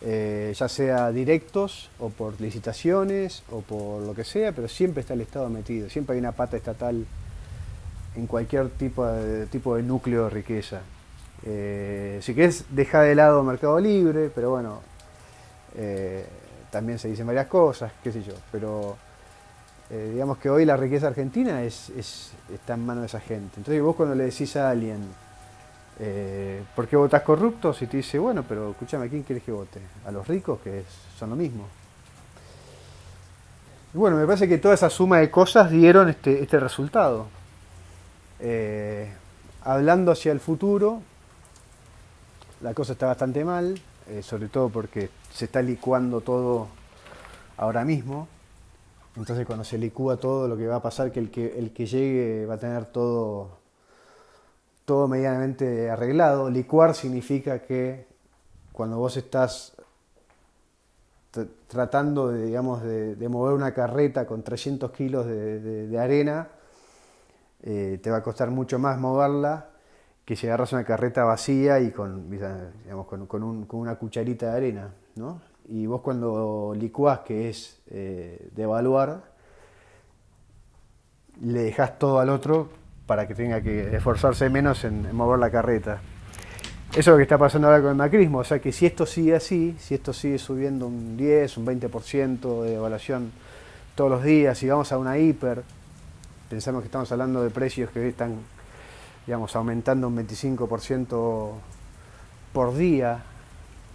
Eh, 0.04 0.52
ya 0.58 0.68
sea 0.68 1.12
directos 1.12 1.92
o 2.00 2.10
por 2.10 2.42
licitaciones 2.42 3.44
o 3.52 3.62
por 3.62 4.02
lo 4.02 4.16
que 4.16 4.24
sea, 4.24 4.52
pero 4.52 4.68
siempre 4.68 5.02
está 5.02 5.14
el 5.14 5.22
Estado 5.22 5.48
metido, 5.50 5.90
siempre 5.92 6.16
hay 6.16 6.20
una 6.20 6.32
pata 6.32 6.58
estatal 6.58 7.06
en 8.16 8.26
cualquier 8.26 8.70
tipo 8.70 9.06
de, 9.06 9.46
tipo 9.46 9.76
de 9.76 9.84
núcleo 9.84 10.24
de 10.26 10.30
riqueza. 10.32 10.82
Eh, 11.46 12.20
si 12.22 12.34
querés, 12.34 12.66
deja 12.70 13.02
de 13.02 13.16
lado 13.16 13.44
Mercado 13.44 13.80
Libre, 13.80 14.32
pero 14.34 14.50
bueno, 14.52 14.82
eh, 15.76 16.26
también 16.72 16.98
se 16.98 17.08
dicen 17.08 17.28
varias 17.28 17.48
cosas, 17.48 17.92
qué 18.04 18.12
sé 18.12 18.24
yo, 18.24 18.34
pero 18.52 18.98
digamos 19.90 20.38
que 20.38 20.50
hoy 20.50 20.64
la 20.64 20.78
riqueza 20.78 21.08
argentina 21.08 21.64
es, 21.64 21.92
está 22.50 22.76
en 22.76 22.86
manos 22.86 23.02
de 23.02 23.08
esa 23.08 23.20
gente. 23.20 23.56
Entonces 23.58 23.84
vos 23.84 23.94
cuando 23.98 24.16
le 24.16 24.24
decís 24.24 24.56
a 24.56 24.70
alguien, 24.70 25.02
eh, 26.04 26.64
¿Por 26.76 26.88
qué 26.88 26.96
votas 26.96 27.22
corruptos? 27.22 27.80
Y 27.84 27.86
te 27.86 27.98
dice, 27.98 28.18
bueno, 28.18 28.44
pero 28.48 28.72
escúchame, 28.72 29.06
¿a 29.06 29.10
quién 29.10 29.22
quieres 29.22 29.44
que 29.44 29.52
vote? 29.52 29.80
¿A 30.04 30.12
los 30.12 30.28
ricos, 30.28 30.60
que 30.62 30.84
son 31.18 31.30
lo 31.30 31.36
mismo? 31.36 31.68
Bueno, 33.94 34.18
me 34.18 34.26
parece 34.26 34.48
que 34.48 34.58
toda 34.58 34.74
esa 34.74 34.90
suma 34.90 35.20
de 35.20 35.30
cosas 35.30 35.70
dieron 35.70 36.10
este, 36.10 36.42
este 36.42 36.60
resultado. 36.60 37.28
Eh, 38.40 39.12
hablando 39.64 40.12
hacia 40.12 40.32
el 40.32 40.40
futuro, 40.40 41.04
la 42.62 42.74
cosa 42.74 42.94
está 42.94 43.06
bastante 43.06 43.46
mal, 43.46 43.80
eh, 44.10 44.22
sobre 44.24 44.48
todo 44.48 44.70
porque 44.70 45.10
se 45.32 45.46
está 45.46 45.62
licuando 45.62 46.22
todo 46.22 46.68
ahora 47.58 47.86
mismo. 47.86 48.28
Entonces 49.16 49.46
cuando 49.46 49.64
se 49.64 49.78
licúa 49.78 50.18
todo, 50.18 50.48
lo 50.48 50.58
que 50.58 50.68
va 50.68 50.78
a 50.78 50.82
pasar 50.82 51.12
que 51.12 51.20
el 51.20 51.32
que, 51.32 51.60
el 51.60 51.72
que 51.72 51.86
llegue 51.86 52.46
va 52.46 52.56
a 52.56 52.58
tener 52.58 52.86
todo 52.86 53.62
todo 54.86 55.08
medianamente 55.08 55.90
arreglado. 55.90 56.50
Licuar 56.50 56.96
significa 56.96 57.60
que 57.60 58.08
cuando 58.74 58.98
vos 58.98 59.16
estás 59.16 59.74
tratando 61.68 62.30
de, 62.30 62.46
digamos, 62.48 62.84
de, 62.84 63.30
mover 63.30 63.54
una 63.54 63.74
carreta 63.74 64.26
con 64.26 64.44
300 64.44 64.92
kilos 64.92 65.26
de, 65.26 65.98
arena, 65.98 66.50
eh, 67.64 68.00
te 68.02 68.10
va 68.12 68.18
a 68.18 68.24
costar 68.24 68.50
mucho 68.50 68.80
más 68.80 69.00
moverla 69.00 69.71
que 70.32 70.38
si 70.38 70.48
agarras 70.48 70.72
una 70.72 70.86
carreta 70.86 71.26
vacía 71.26 71.82
y 71.82 71.92
con, 71.92 72.32
digamos, 72.32 73.06
con, 73.06 73.68
una 73.70 73.96
cucharita 73.96 74.52
de 74.52 74.56
arena. 74.56 74.94
¿no? 75.18 75.42
Y 75.68 75.86
vos 75.88 76.00
cuando 76.00 76.74
licuás, 76.74 77.20
que 77.20 77.50
es 77.50 77.82
eh, 77.90 78.48
devaluar, 78.56 79.24
le 81.42 81.64
dejas 81.64 82.00
todo 82.00 82.22
al 82.22 82.30
otro 82.30 82.70
para 83.08 83.28
que 83.28 83.36
tenga 83.36 83.60
que 83.60 83.94
esforzarse 83.94 84.50
menos 84.50 84.86
en, 84.86 85.14
mover 85.14 85.38
la 85.38 85.52
carreta. 85.52 86.00
Eso 86.92 87.00
es 87.00 87.08
lo 87.08 87.18
que 87.18 87.24
está 87.24 87.38
pasando 87.38 87.68
ahora 87.68 87.82
con 87.82 87.90
el 87.90 87.98
macrismo, 87.98 88.38
o 88.38 88.44
sea 88.46 88.60
que 88.60 88.72
si 88.72 88.86
esto 88.86 89.06
sigue 89.06 89.36
así, 89.36 89.76
si 89.80 89.96
esto 89.96 90.14
sigue 90.14 90.38
subiendo 90.38 90.88
un 90.88 91.18
10, 91.18 91.58
un 91.58 91.66
20% 91.66 92.64
de 92.64 92.76
evaluación 92.76 93.34
todos 93.96 94.10
los 94.10 94.24
días, 94.24 94.64
y 94.64 94.70
vamos 94.70 94.94
a 94.94 94.98
una 94.98 95.18
hiper, 95.18 95.64
pensamos 96.50 96.84
que 96.84 96.86
estamos 96.86 97.12
hablando 97.12 97.44
de 97.44 97.50
precios 97.50 97.92
que 97.92 98.08
están, 98.08 98.38
digamos, 99.26 99.56
aumentando 99.56 100.08
un 100.08 100.18
25% 100.18 101.52
por 102.54 102.76
día, 102.76 103.24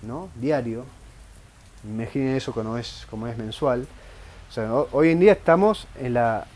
¿no? 0.03 0.29
Diario. 0.37 0.85
Imaginen 1.85 2.37
eso 2.37 2.53
como 2.53 2.77
es, 2.77 3.07
como 3.11 3.27
es 3.27 3.37
mensual. 3.37 3.87
O 4.49 4.53
sea, 4.53 4.73
hoy 4.93 5.11
en 5.11 5.21
día 5.21 5.33
estamos 5.33 5.87
en 5.97 6.15
la 6.15 6.47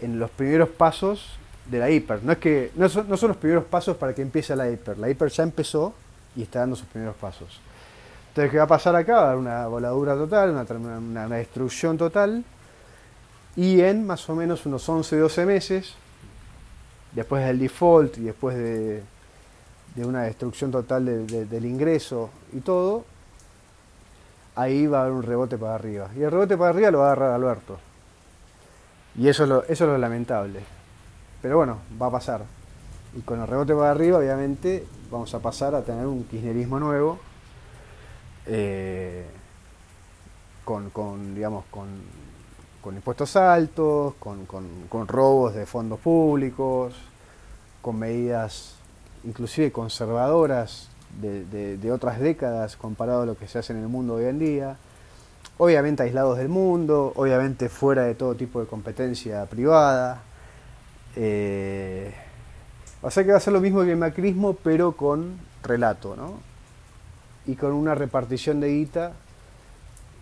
en 0.00 0.18
los 0.18 0.30
primeros 0.30 0.68
pasos 0.68 1.38
de 1.70 1.78
la 1.78 1.90
hiper. 1.90 2.22
No, 2.22 2.32
es 2.32 2.38
que, 2.38 2.72
no, 2.74 2.88
son, 2.88 3.08
no 3.08 3.16
son 3.16 3.28
los 3.28 3.36
primeros 3.36 3.64
pasos 3.64 3.96
para 3.96 4.14
que 4.14 4.22
empiece 4.22 4.54
la 4.56 4.68
hiper. 4.68 4.98
La 4.98 5.08
hiper 5.08 5.30
ya 5.30 5.44
empezó 5.44 5.94
y 6.34 6.42
está 6.42 6.60
dando 6.60 6.76
sus 6.76 6.86
primeros 6.86 7.14
pasos. 7.16 7.60
Entonces, 8.28 8.50
¿qué 8.50 8.58
va 8.58 8.64
a 8.64 8.68
pasar 8.68 8.96
acá? 8.96 9.14
Va 9.14 9.20
a 9.20 9.26
haber 9.26 9.38
una 9.38 9.66
voladura 9.66 10.14
total, 10.14 10.50
una, 10.50 10.98
una, 10.98 11.36
destrucción 11.36 11.96
total. 11.96 12.44
Y 13.54 13.80
en 13.80 14.06
más 14.06 14.28
o 14.28 14.34
menos 14.34 14.66
unos 14.66 14.88
11, 14.88 15.18
12 15.18 15.46
meses, 15.46 15.94
después 17.12 17.44
del 17.44 17.58
default 17.58 18.18
y 18.18 18.22
después 18.22 18.56
de, 18.56 19.02
de 19.94 20.04
una 20.04 20.22
destrucción 20.22 20.70
total 20.70 21.26
del 21.26 21.64
ingreso 21.64 22.30
y 22.52 22.60
todo, 22.60 23.04
ahí 24.56 24.86
va 24.86 24.98
a 24.98 25.02
haber 25.02 25.12
un 25.12 25.22
rebote 25.22 25.58
para 25.58 25.74
arriba. 25.74 26.10
Y 26.16 26.22
el 26.22 26.30
rebote 26.30 26.56
para 26.56 26.70
arriba 26.70 26.90
lo 26.90 26.98
va 26.98 27.08
a 27.08 27.12
agarrar 27.12 27.32
Alberto. 27.32 27.78
Y 29.16 29.28
eso 29.28 29.42
es 29.42 29.48
lo, 29.48 29.62
eso 29.64 29.84
es 29.84 29.90
lo 29.90 29.98
lamentable. 29.98 30.60
Pero 31.42 31.58
bueno, 31.58 31.78
va 32.00 32.06
a 32.06 32.10
pasar. 32.10 32.42
Y 33.14 33.20
con 33.20 33.40
el 33.40 33.46
rebote 33.46 33.74
para 33.74 33.90
arriba, 33.90 34.18
obviamente, 34.18 34.86
vamos 35.10 35.34
a 35.34 35.40
pasar 35.40 35.74
a 35.74 35.82
tener 35.82 36.06
un 36.06 36.24
kirchnerismo 36.24 36.80
nuevo. 36.80 37.18
Eh, 38.46 39.26
con, 40.64 40.90
con, 40.90 41.34
digamos, 41.34 41.64
con, 41.70 41.88
con 42.82 42.96
impuestos 42.96 43.36
altos, 43.36 44.14
con, 44.18 44.44
con, 44.44 45.08
robos 45.08 45.54
de 45.54 45.66
fondos 45.66 46.00
públicos, 46.00 46.92
con 47.80 47.98
medidas 47.98 48.74
inclusive 49.24 49.70
conservadoras 49.70 50.88
de, 51.20 51.76
de, 51.76 51.92
otras 51.92 52.18
décadas 52.18 52.76
comparado 52.76 53.22
a 53.22 53.26
lo 53.26 53.36
que 53.36 53.46
se 53.46 53.60
hace 53.60 53.72
en 53.72 53.78
el 53.78 53.88
mundo 53.88 54.14
hoy 54.14 54.24
en 54.24 54.38
día. 54.38 54.76
Obviamente 55.58 56.02
aislados 56.02 56.38
del 56.38 56.48
mundo, 56.48 57.12
obviamente 57.14 57.68
fuera 57.68 58.02
de 58.02 58.16
todo 58.16 58.34
tipo 58.34 58.60
de 58.60 58.66
competencia 58.66 59.46
privada. 59.46 60.22
Eh, 61.14 62.12
o 63.00 63.10
sea 63.10 63.24
que 63.24 63.30
va 63.30 63.36
a 63.36 63.40
ser 63.40 63.52
lo 63.52 63.60
mismo 63.60 63.82
que 63.84 63.92
el 63.92 63.98
macrismo, 63.98 64.54
pero 64.54 64.92
con 64.92 65.38
relato, 65.62 66.16
¿no? 66.16 66.40
Y 67.46 67.54
con 67.54 67.72
una 67.72 67.94
repartición 67.94 68.60
de 68.60 68.70
guita 68.70 69.12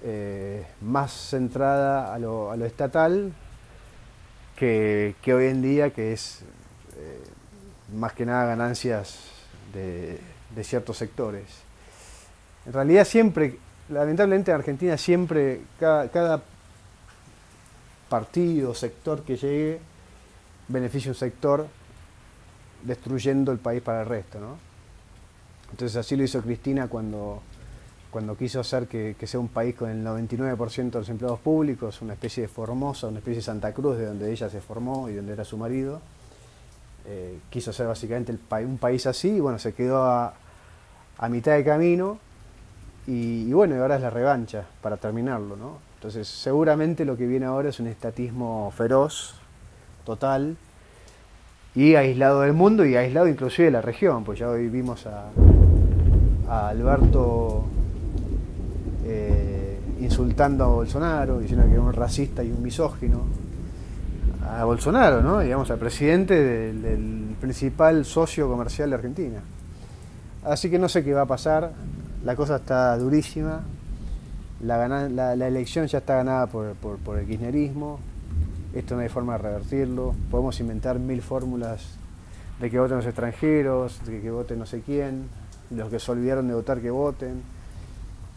eh, 0.02 0.66
más 0.80 1.12
centrada 1.12 2.14
a 2.14 2.18
lo, 2.18 2.50
a 2.50 2.56
lo 2.56 2.64
estatal 2.64 3.32
que, 4.56 5.14
hoy 5.26 5.46
en 5.46 5.62
día, 5.62 5.90
que 5.90 6.12
es 6.12 6.40
eh, 6.96 7.22
más 7.94 8.12
que 8.12 8.26
nada 8.26 8.44
ganancias 8.44 9.18
de, 9.72 10.18
de 10.54 10.64
ciertos 10.64 10.98
sectores. 10.98 11.44
En 12.66 12.72
realidad 12.72 13.06
siempre, 13.06 13.58
lamentablemente 13.88 14.50
en 14.50 14.56
Argentina 14.56 14.96
siempre, 14.98 15.62
cada, 15.78 16.08
cada 16.10 16.42
partido, 18.08 18.74
sector 18.74 19.22
que 19.22 19.36
llegue, 19.36 19.80
beneficia 20.68 21.10
un 21.10 21.14
sector 21.14 21.66
destruyendo 22.82 23.52
el 23.52 23.58
país 23.58 23.82
para 23.82 24.02
el 24.02 24.06
resto. 24.06 24.40
¿no? 24.40 24.58
Entonces 25.70 25.96
así 25.96 26.16
lo 26.16 26.24
hizo 26.24 26.42
Cristina 26.42 26.88
cuando, 26.88 27.42
cuando 28.10 28.36
quiso 28.36 28.60
hacer 28.60 28.86
que, 28.86 29.14
sea 29.26 29.40
un 29.40 29.48
país 29.48 29.74
con 29.74 29.88
el 29.90 30.04
99% 30.04 30.90
de 30.90 30.98
los 30.98 31.08
empleados 31.08 31.38
públicos, 31.40 32.02
una 32.02 32.14
especie 32.14 32.42
de 32.42 32.48
Formosa, 32.48 33.06
una 33.06 33.18
especie 33.18 33.36
de 33.36 33.42
Santa 33.42 33.72
Cruz 33.72 33.98
de 33.98 34.06
donde 34.06 34.30
ella 34.32 34.50
se 34.50 34.60
formó 34.60 35.08
y 35.08 35.14
donde 35.14 35.32
era 35.32 35.44
su 35.44 35.56
marido. 35.56 36.00
Eh, 37.06 37.38
quiso 37.48 37.70
hacer 37.70 37.86
básicamente 37.86 38.32
un 38.32 38.78
país 38.78 39.06
así 39.06 39.30
y 39.30 39.40
bueno, 39.40 39.58
se 39.58 39.72
quedó 39.72 40.04
a, 40.04 40.34
mitad 41.28 41.52
de 41.52 41.64
camino 41.64 42.18
y, 43.06 43.52
bueno, 43.52 43.76
y 43.76 43.78
ahora 43.78 43.96
es 43.96 44.02
la 44.02 44.10
revancha 44.10 44.64
para 44.82 44.96
terminarlo, 44.96 45.56
¿no? 45.56 45.78
Entonces 45.96 46.28
seguramente 46.28 47.04
lo 47.04 47.16
que 47.16 47.26
viene 47.26 47.46
ahora 47.46 47.68
es 47.68 47.78
un 47.78 47.86
estatismo 47.86 48.72
feroz, 48.76 49.34
total, 50.04 50.56
y 51.74 51.94
aislado 51.94 52.40
del 52.40 52.52
mundo 52.52 52.84
y 52.84 52.96
aislado 52.96 53.28
inclusive 53.28 53.66
de 53.66 53.72
la 53.72 53.82
región, 53.82 54.24
pues 54.24 54.38
ya 54.38 54.48
hoy 54.48 54.68
vimos 54.68 55.06
a, 55.06 55.30
Alberto 56.68 57.64
insultando 60.10 60.64
a 60.64 60.68
Bolsonaro, 60.68 61.38
diciendo 61.38 61.64
que 61.66 61.72
era 61.72 61.82
un 61.82 61.92
racista 61.92 62.42
y 62.42 62.50
un 62.50 62.60
misógino. 62.60 63.22
A 64.44 64.64
Bolsonaro, 64.64 65.22
¿no? 65.22 65.38
Digamos, 65.38 65.70
al 65.70 65.78
presidente 65.78 66.34
del 66.34 67.36
principal 67.40 68.04
socio 68.04 68.48
comercial 68.48 68.90
de 68.90 68.96
Argentina. 68.96 69.40
Así 70.44 70.68
que 70.68 70.80
no 70.80 70.88
sé 70.88 71.04
qué 71.04 71.14
va 71.14 71.22
a 71.22 71.26
pasar, 71.26 71.72
la 72.24 72.34
cosa 72.34 72.56
está 72.56 72.98
durísima, 72.98 73.60
la, 74.64 74.88
la, 74.88 75.46
elección 75.46 75.86
ya 75.86 75.98
está 75.98 76.16
ganada 76.16 76.46
por, 76.48 76.74
por, 76.74 77.18
el 77.18 77.26
kirchnerismo, 77.26 78.00
esto 78.74 78.96
no 78.96 79.02
hay 79.02 79.08
forma 79.08 79.34
de 79.34 79.38
revertirlo, 79.38 80.14
podemos 80.30 80.58
inventar 80.58 80.98
mil 80.98 81.22
fórmulas 81.22 81.98
de 82.60 82.70
que 82.70 82.80
voten 82.80 82.96
los 82.96 83.06
extranjeros, 83.06 84.04
de 84.04 84.20
que 84.20 84.30
voten 84.30 84.58
no 84.58 84.66
sé 84.66 84.80
quién, 84.80 85.28
los 85.70 85.88
que 85.88 86.00
se 86.00 86.10
olvidaron 86.10 86.48
de 86.48 86.54
votar 86.54 86.80
que 86.80 86.90
voten, 86.90 87.42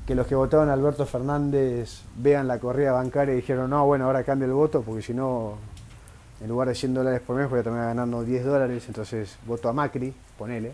que 0.06 0.16
los 0.16 0.28
que 0.28 0.36
votaron 0.36 0.70
a 0.70 0.74
Alberto 0.74 1.06
Fernández 1.06 2.02
vean 2.18 2.48
la 2.48 2.60
corrida 2.60 2.92
bancaria 2.92 3.34
y 3.34 3.38
dijeron, 3.38 3.70
no, 3.70 3.86
bueno, 3.86 4.06
ahora 4.06 4.24
cambia 4.24 4.46
el 4.46 4.54
voto 4.54 4.82
porque 4.82 5.02
si 5.02 5.13
no, 5.13 5.56
en 6.42 6.50
lugar 6.50 6.68
de 6.68 6.76
100 6.76 6.94
dólares 6.94 7.22
por 7.26 7.38
mes 7.38 7.50
voy 7.50 7.60
a 7.60 7.63
terminar 7.63 7.88
ganando 7.88 8.24
10 8.24 8.46
dólares, 8.46 8.84
entonces 8.88 9.38
voto 9.46 9.70
a 9.70 9.74
Macri, 9.74 10.13
ponele. 10.38 10.74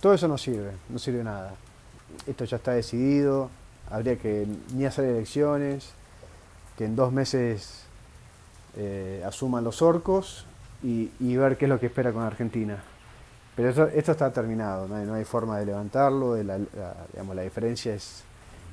Todo 0.00 0.14
eso 0.14 0.26
no 0.26 0.36
sirve, 0.36 0.72
no 0.88 0.98
sirve 0.98 1.22
nada. 1.22 1.54
Esto 2.26 2.44
ya 2.44 2.56
está 2.56 2.72
decidido, 2.72 3.50
habría 3.90 4.16
que 4.16 4.46
ni 4.74 4.84
hacer 4.84 5.04
elecciones, 5.04 5.92
que 6.76 6.84
en 6.84 6.96
dos 6.96 7.12
meses 7.12 7.84
eh, 8.76 9.22
asuman 9.24 9.62
los 9.62 9.80
orcos 9.80 10.46
y, 10.82 11.08
ver 11.36 11.56
qué 11.56 11.64
es 11.64 11.68
lo 11.68 11.80
que 11.80 11.86
espera 11.86 12.12
con 12.12 12.22
Argentina. 12.22 12.82
Pero 13.56 13.68
esto, 13.68 14.12
está 14.12 14.32
terminado, 14.32 14.88
no 14.88 15.14
hay, 15.14 15.24
forma 15.24 15.58
de 15.58 15.66
levantarlo, 15.66 16.36
la, 16.42 16.58
digamos, 17.12 17.36
la 17.36 17.42
diferencia 17.42 17.94
es 17.94 18.24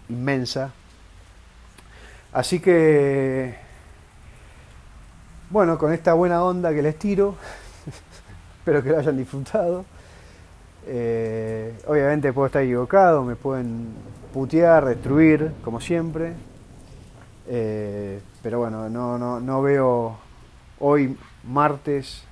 inmensa. 0.10 0.72
Así 2.34 2.60
que, 2.60 3.56
bueno, 5.52 5.78
con 5.78 5.94
esta 5.94 6.14
buena 6.14 6.44
onda 6.44 6.74
que 6.74 6.82
les 6.82 6.98
tiro, 6.98 7.36
espero 8.60 8.82
que 8.82 8.90
lo 8.90 8.98
hayan 8.98 9.18
disfrutado. 9.18 9.86
Eh, 10.88 11.78
obviamente 11.86 12.34
puedo 12.34 12.48
estar 12.48 12.64
equivocado, 12.64 13.24
me 13.24 13.36
pueden 13.36 13.90
putear, 14.34 14.86
destruir, 14.86 15.52
como 15.64 15.80
siempre. 15.80 16.34
Eh, 17.48 18.20
pero 18.42 18.60
bueno, 18.60 18.90
no, 18.90 19.20
no, 19.20 19.40
no, 19.40 19.62
veo 19.62 20.18
hoy, 20.80 21.16
martes 21.44 22.24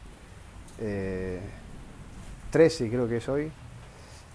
13, 2.51 2.85
eh, 2.85 2.89
creo 2.89 3.07
que 3.07 3.17
es 3.17 3.29
hoy, 3.29 3.51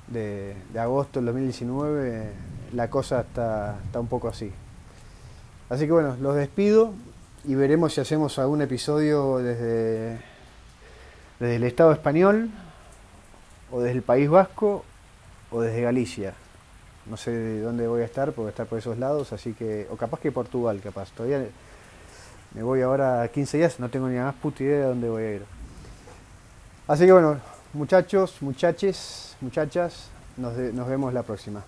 de, 0.08 0.56
agosto 0.78 1.20
del 1.20 1.26
2019, 1.26 2.30
la 2.72 2.90
cosa 2.90 3.20
está, 3.20 3.78
está 3.84 4.00
un 4.00 4.08
poco 4.08 4.28
así. 4.28 4.52
Así 5.68 5.86
que 5.86 5.92
bueno, 5.92 6.16
los 6.20 6.36
despido 6.36 6.92
y 7.44 7.54
veremos 7.54 7.94
si 7.94 8.00
hacemos 8.00 8.38
algún 8.38 8.62
episodio 8.62 9.38
desde, 9.38 10.18
desde 11.40 11.56
el 11.56 11.64
Estado 11.64 11.92
español 11.92 12.50
o 13.70 13.80
desde 13.80 13.96
el 13.96 14.02
País 14.02 14.28
Vasco 14.28 14.84
o 15.50 15.60
desde 15.60 15.82
Galicia. 15.82 16.34
No 17.06 17.16
sé 17.16 17.30
de 17.32 17.60
dónde 17.60 17.86
voy 17.86 18.02
a 18.02 18.04
estar, 18.06 18.26
porque 18.28 18.40
voy 18.40 18.46
a 18.46 18.50
estar 18.50 18.66
por 18.66 18.78
esos 18.78 18.98
lados, 18.98 19.32
así 19.32 19.52
que, 19.52 19.86
o 19.90 19.96
capaz 19.96 20.20
que 20.20 20.32
Portugal, 20.32 20.80
capaz. 20.82 21.10
Todavía 21.10 21.46
me 22.54 22.62
voy 22.62 22.80
ahora 22.82 23.22
a 23.22 23.28
15 23.28 23.58
días, 23.58 23.80
no 23.80 23.90
tengo 23.90 24.08
ni 24.08 24.16
más 24.18 24.34
puta 24.36 24.62
idea 24.62 24.78
de 24.78 24.84
dónde 24.84 25.08
voy 25.08 25.22
a 25.22 25.34
ir. 25.34 25.44
Así 26.86 27.04
que 27.04 27.12
bueno, 27.12 27.38
muchachos, 27.74 28.36
muchaches, 28.40 29.36
muchachas, 29.40 30.08
nos, 30.36 30.56
nos 30.56 30.88
vemos 30.88 31.12
la 31.12 31.22
próxima. 31.22 31.62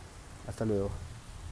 Hasta 0.49 0.65
luego. 0.65 1.06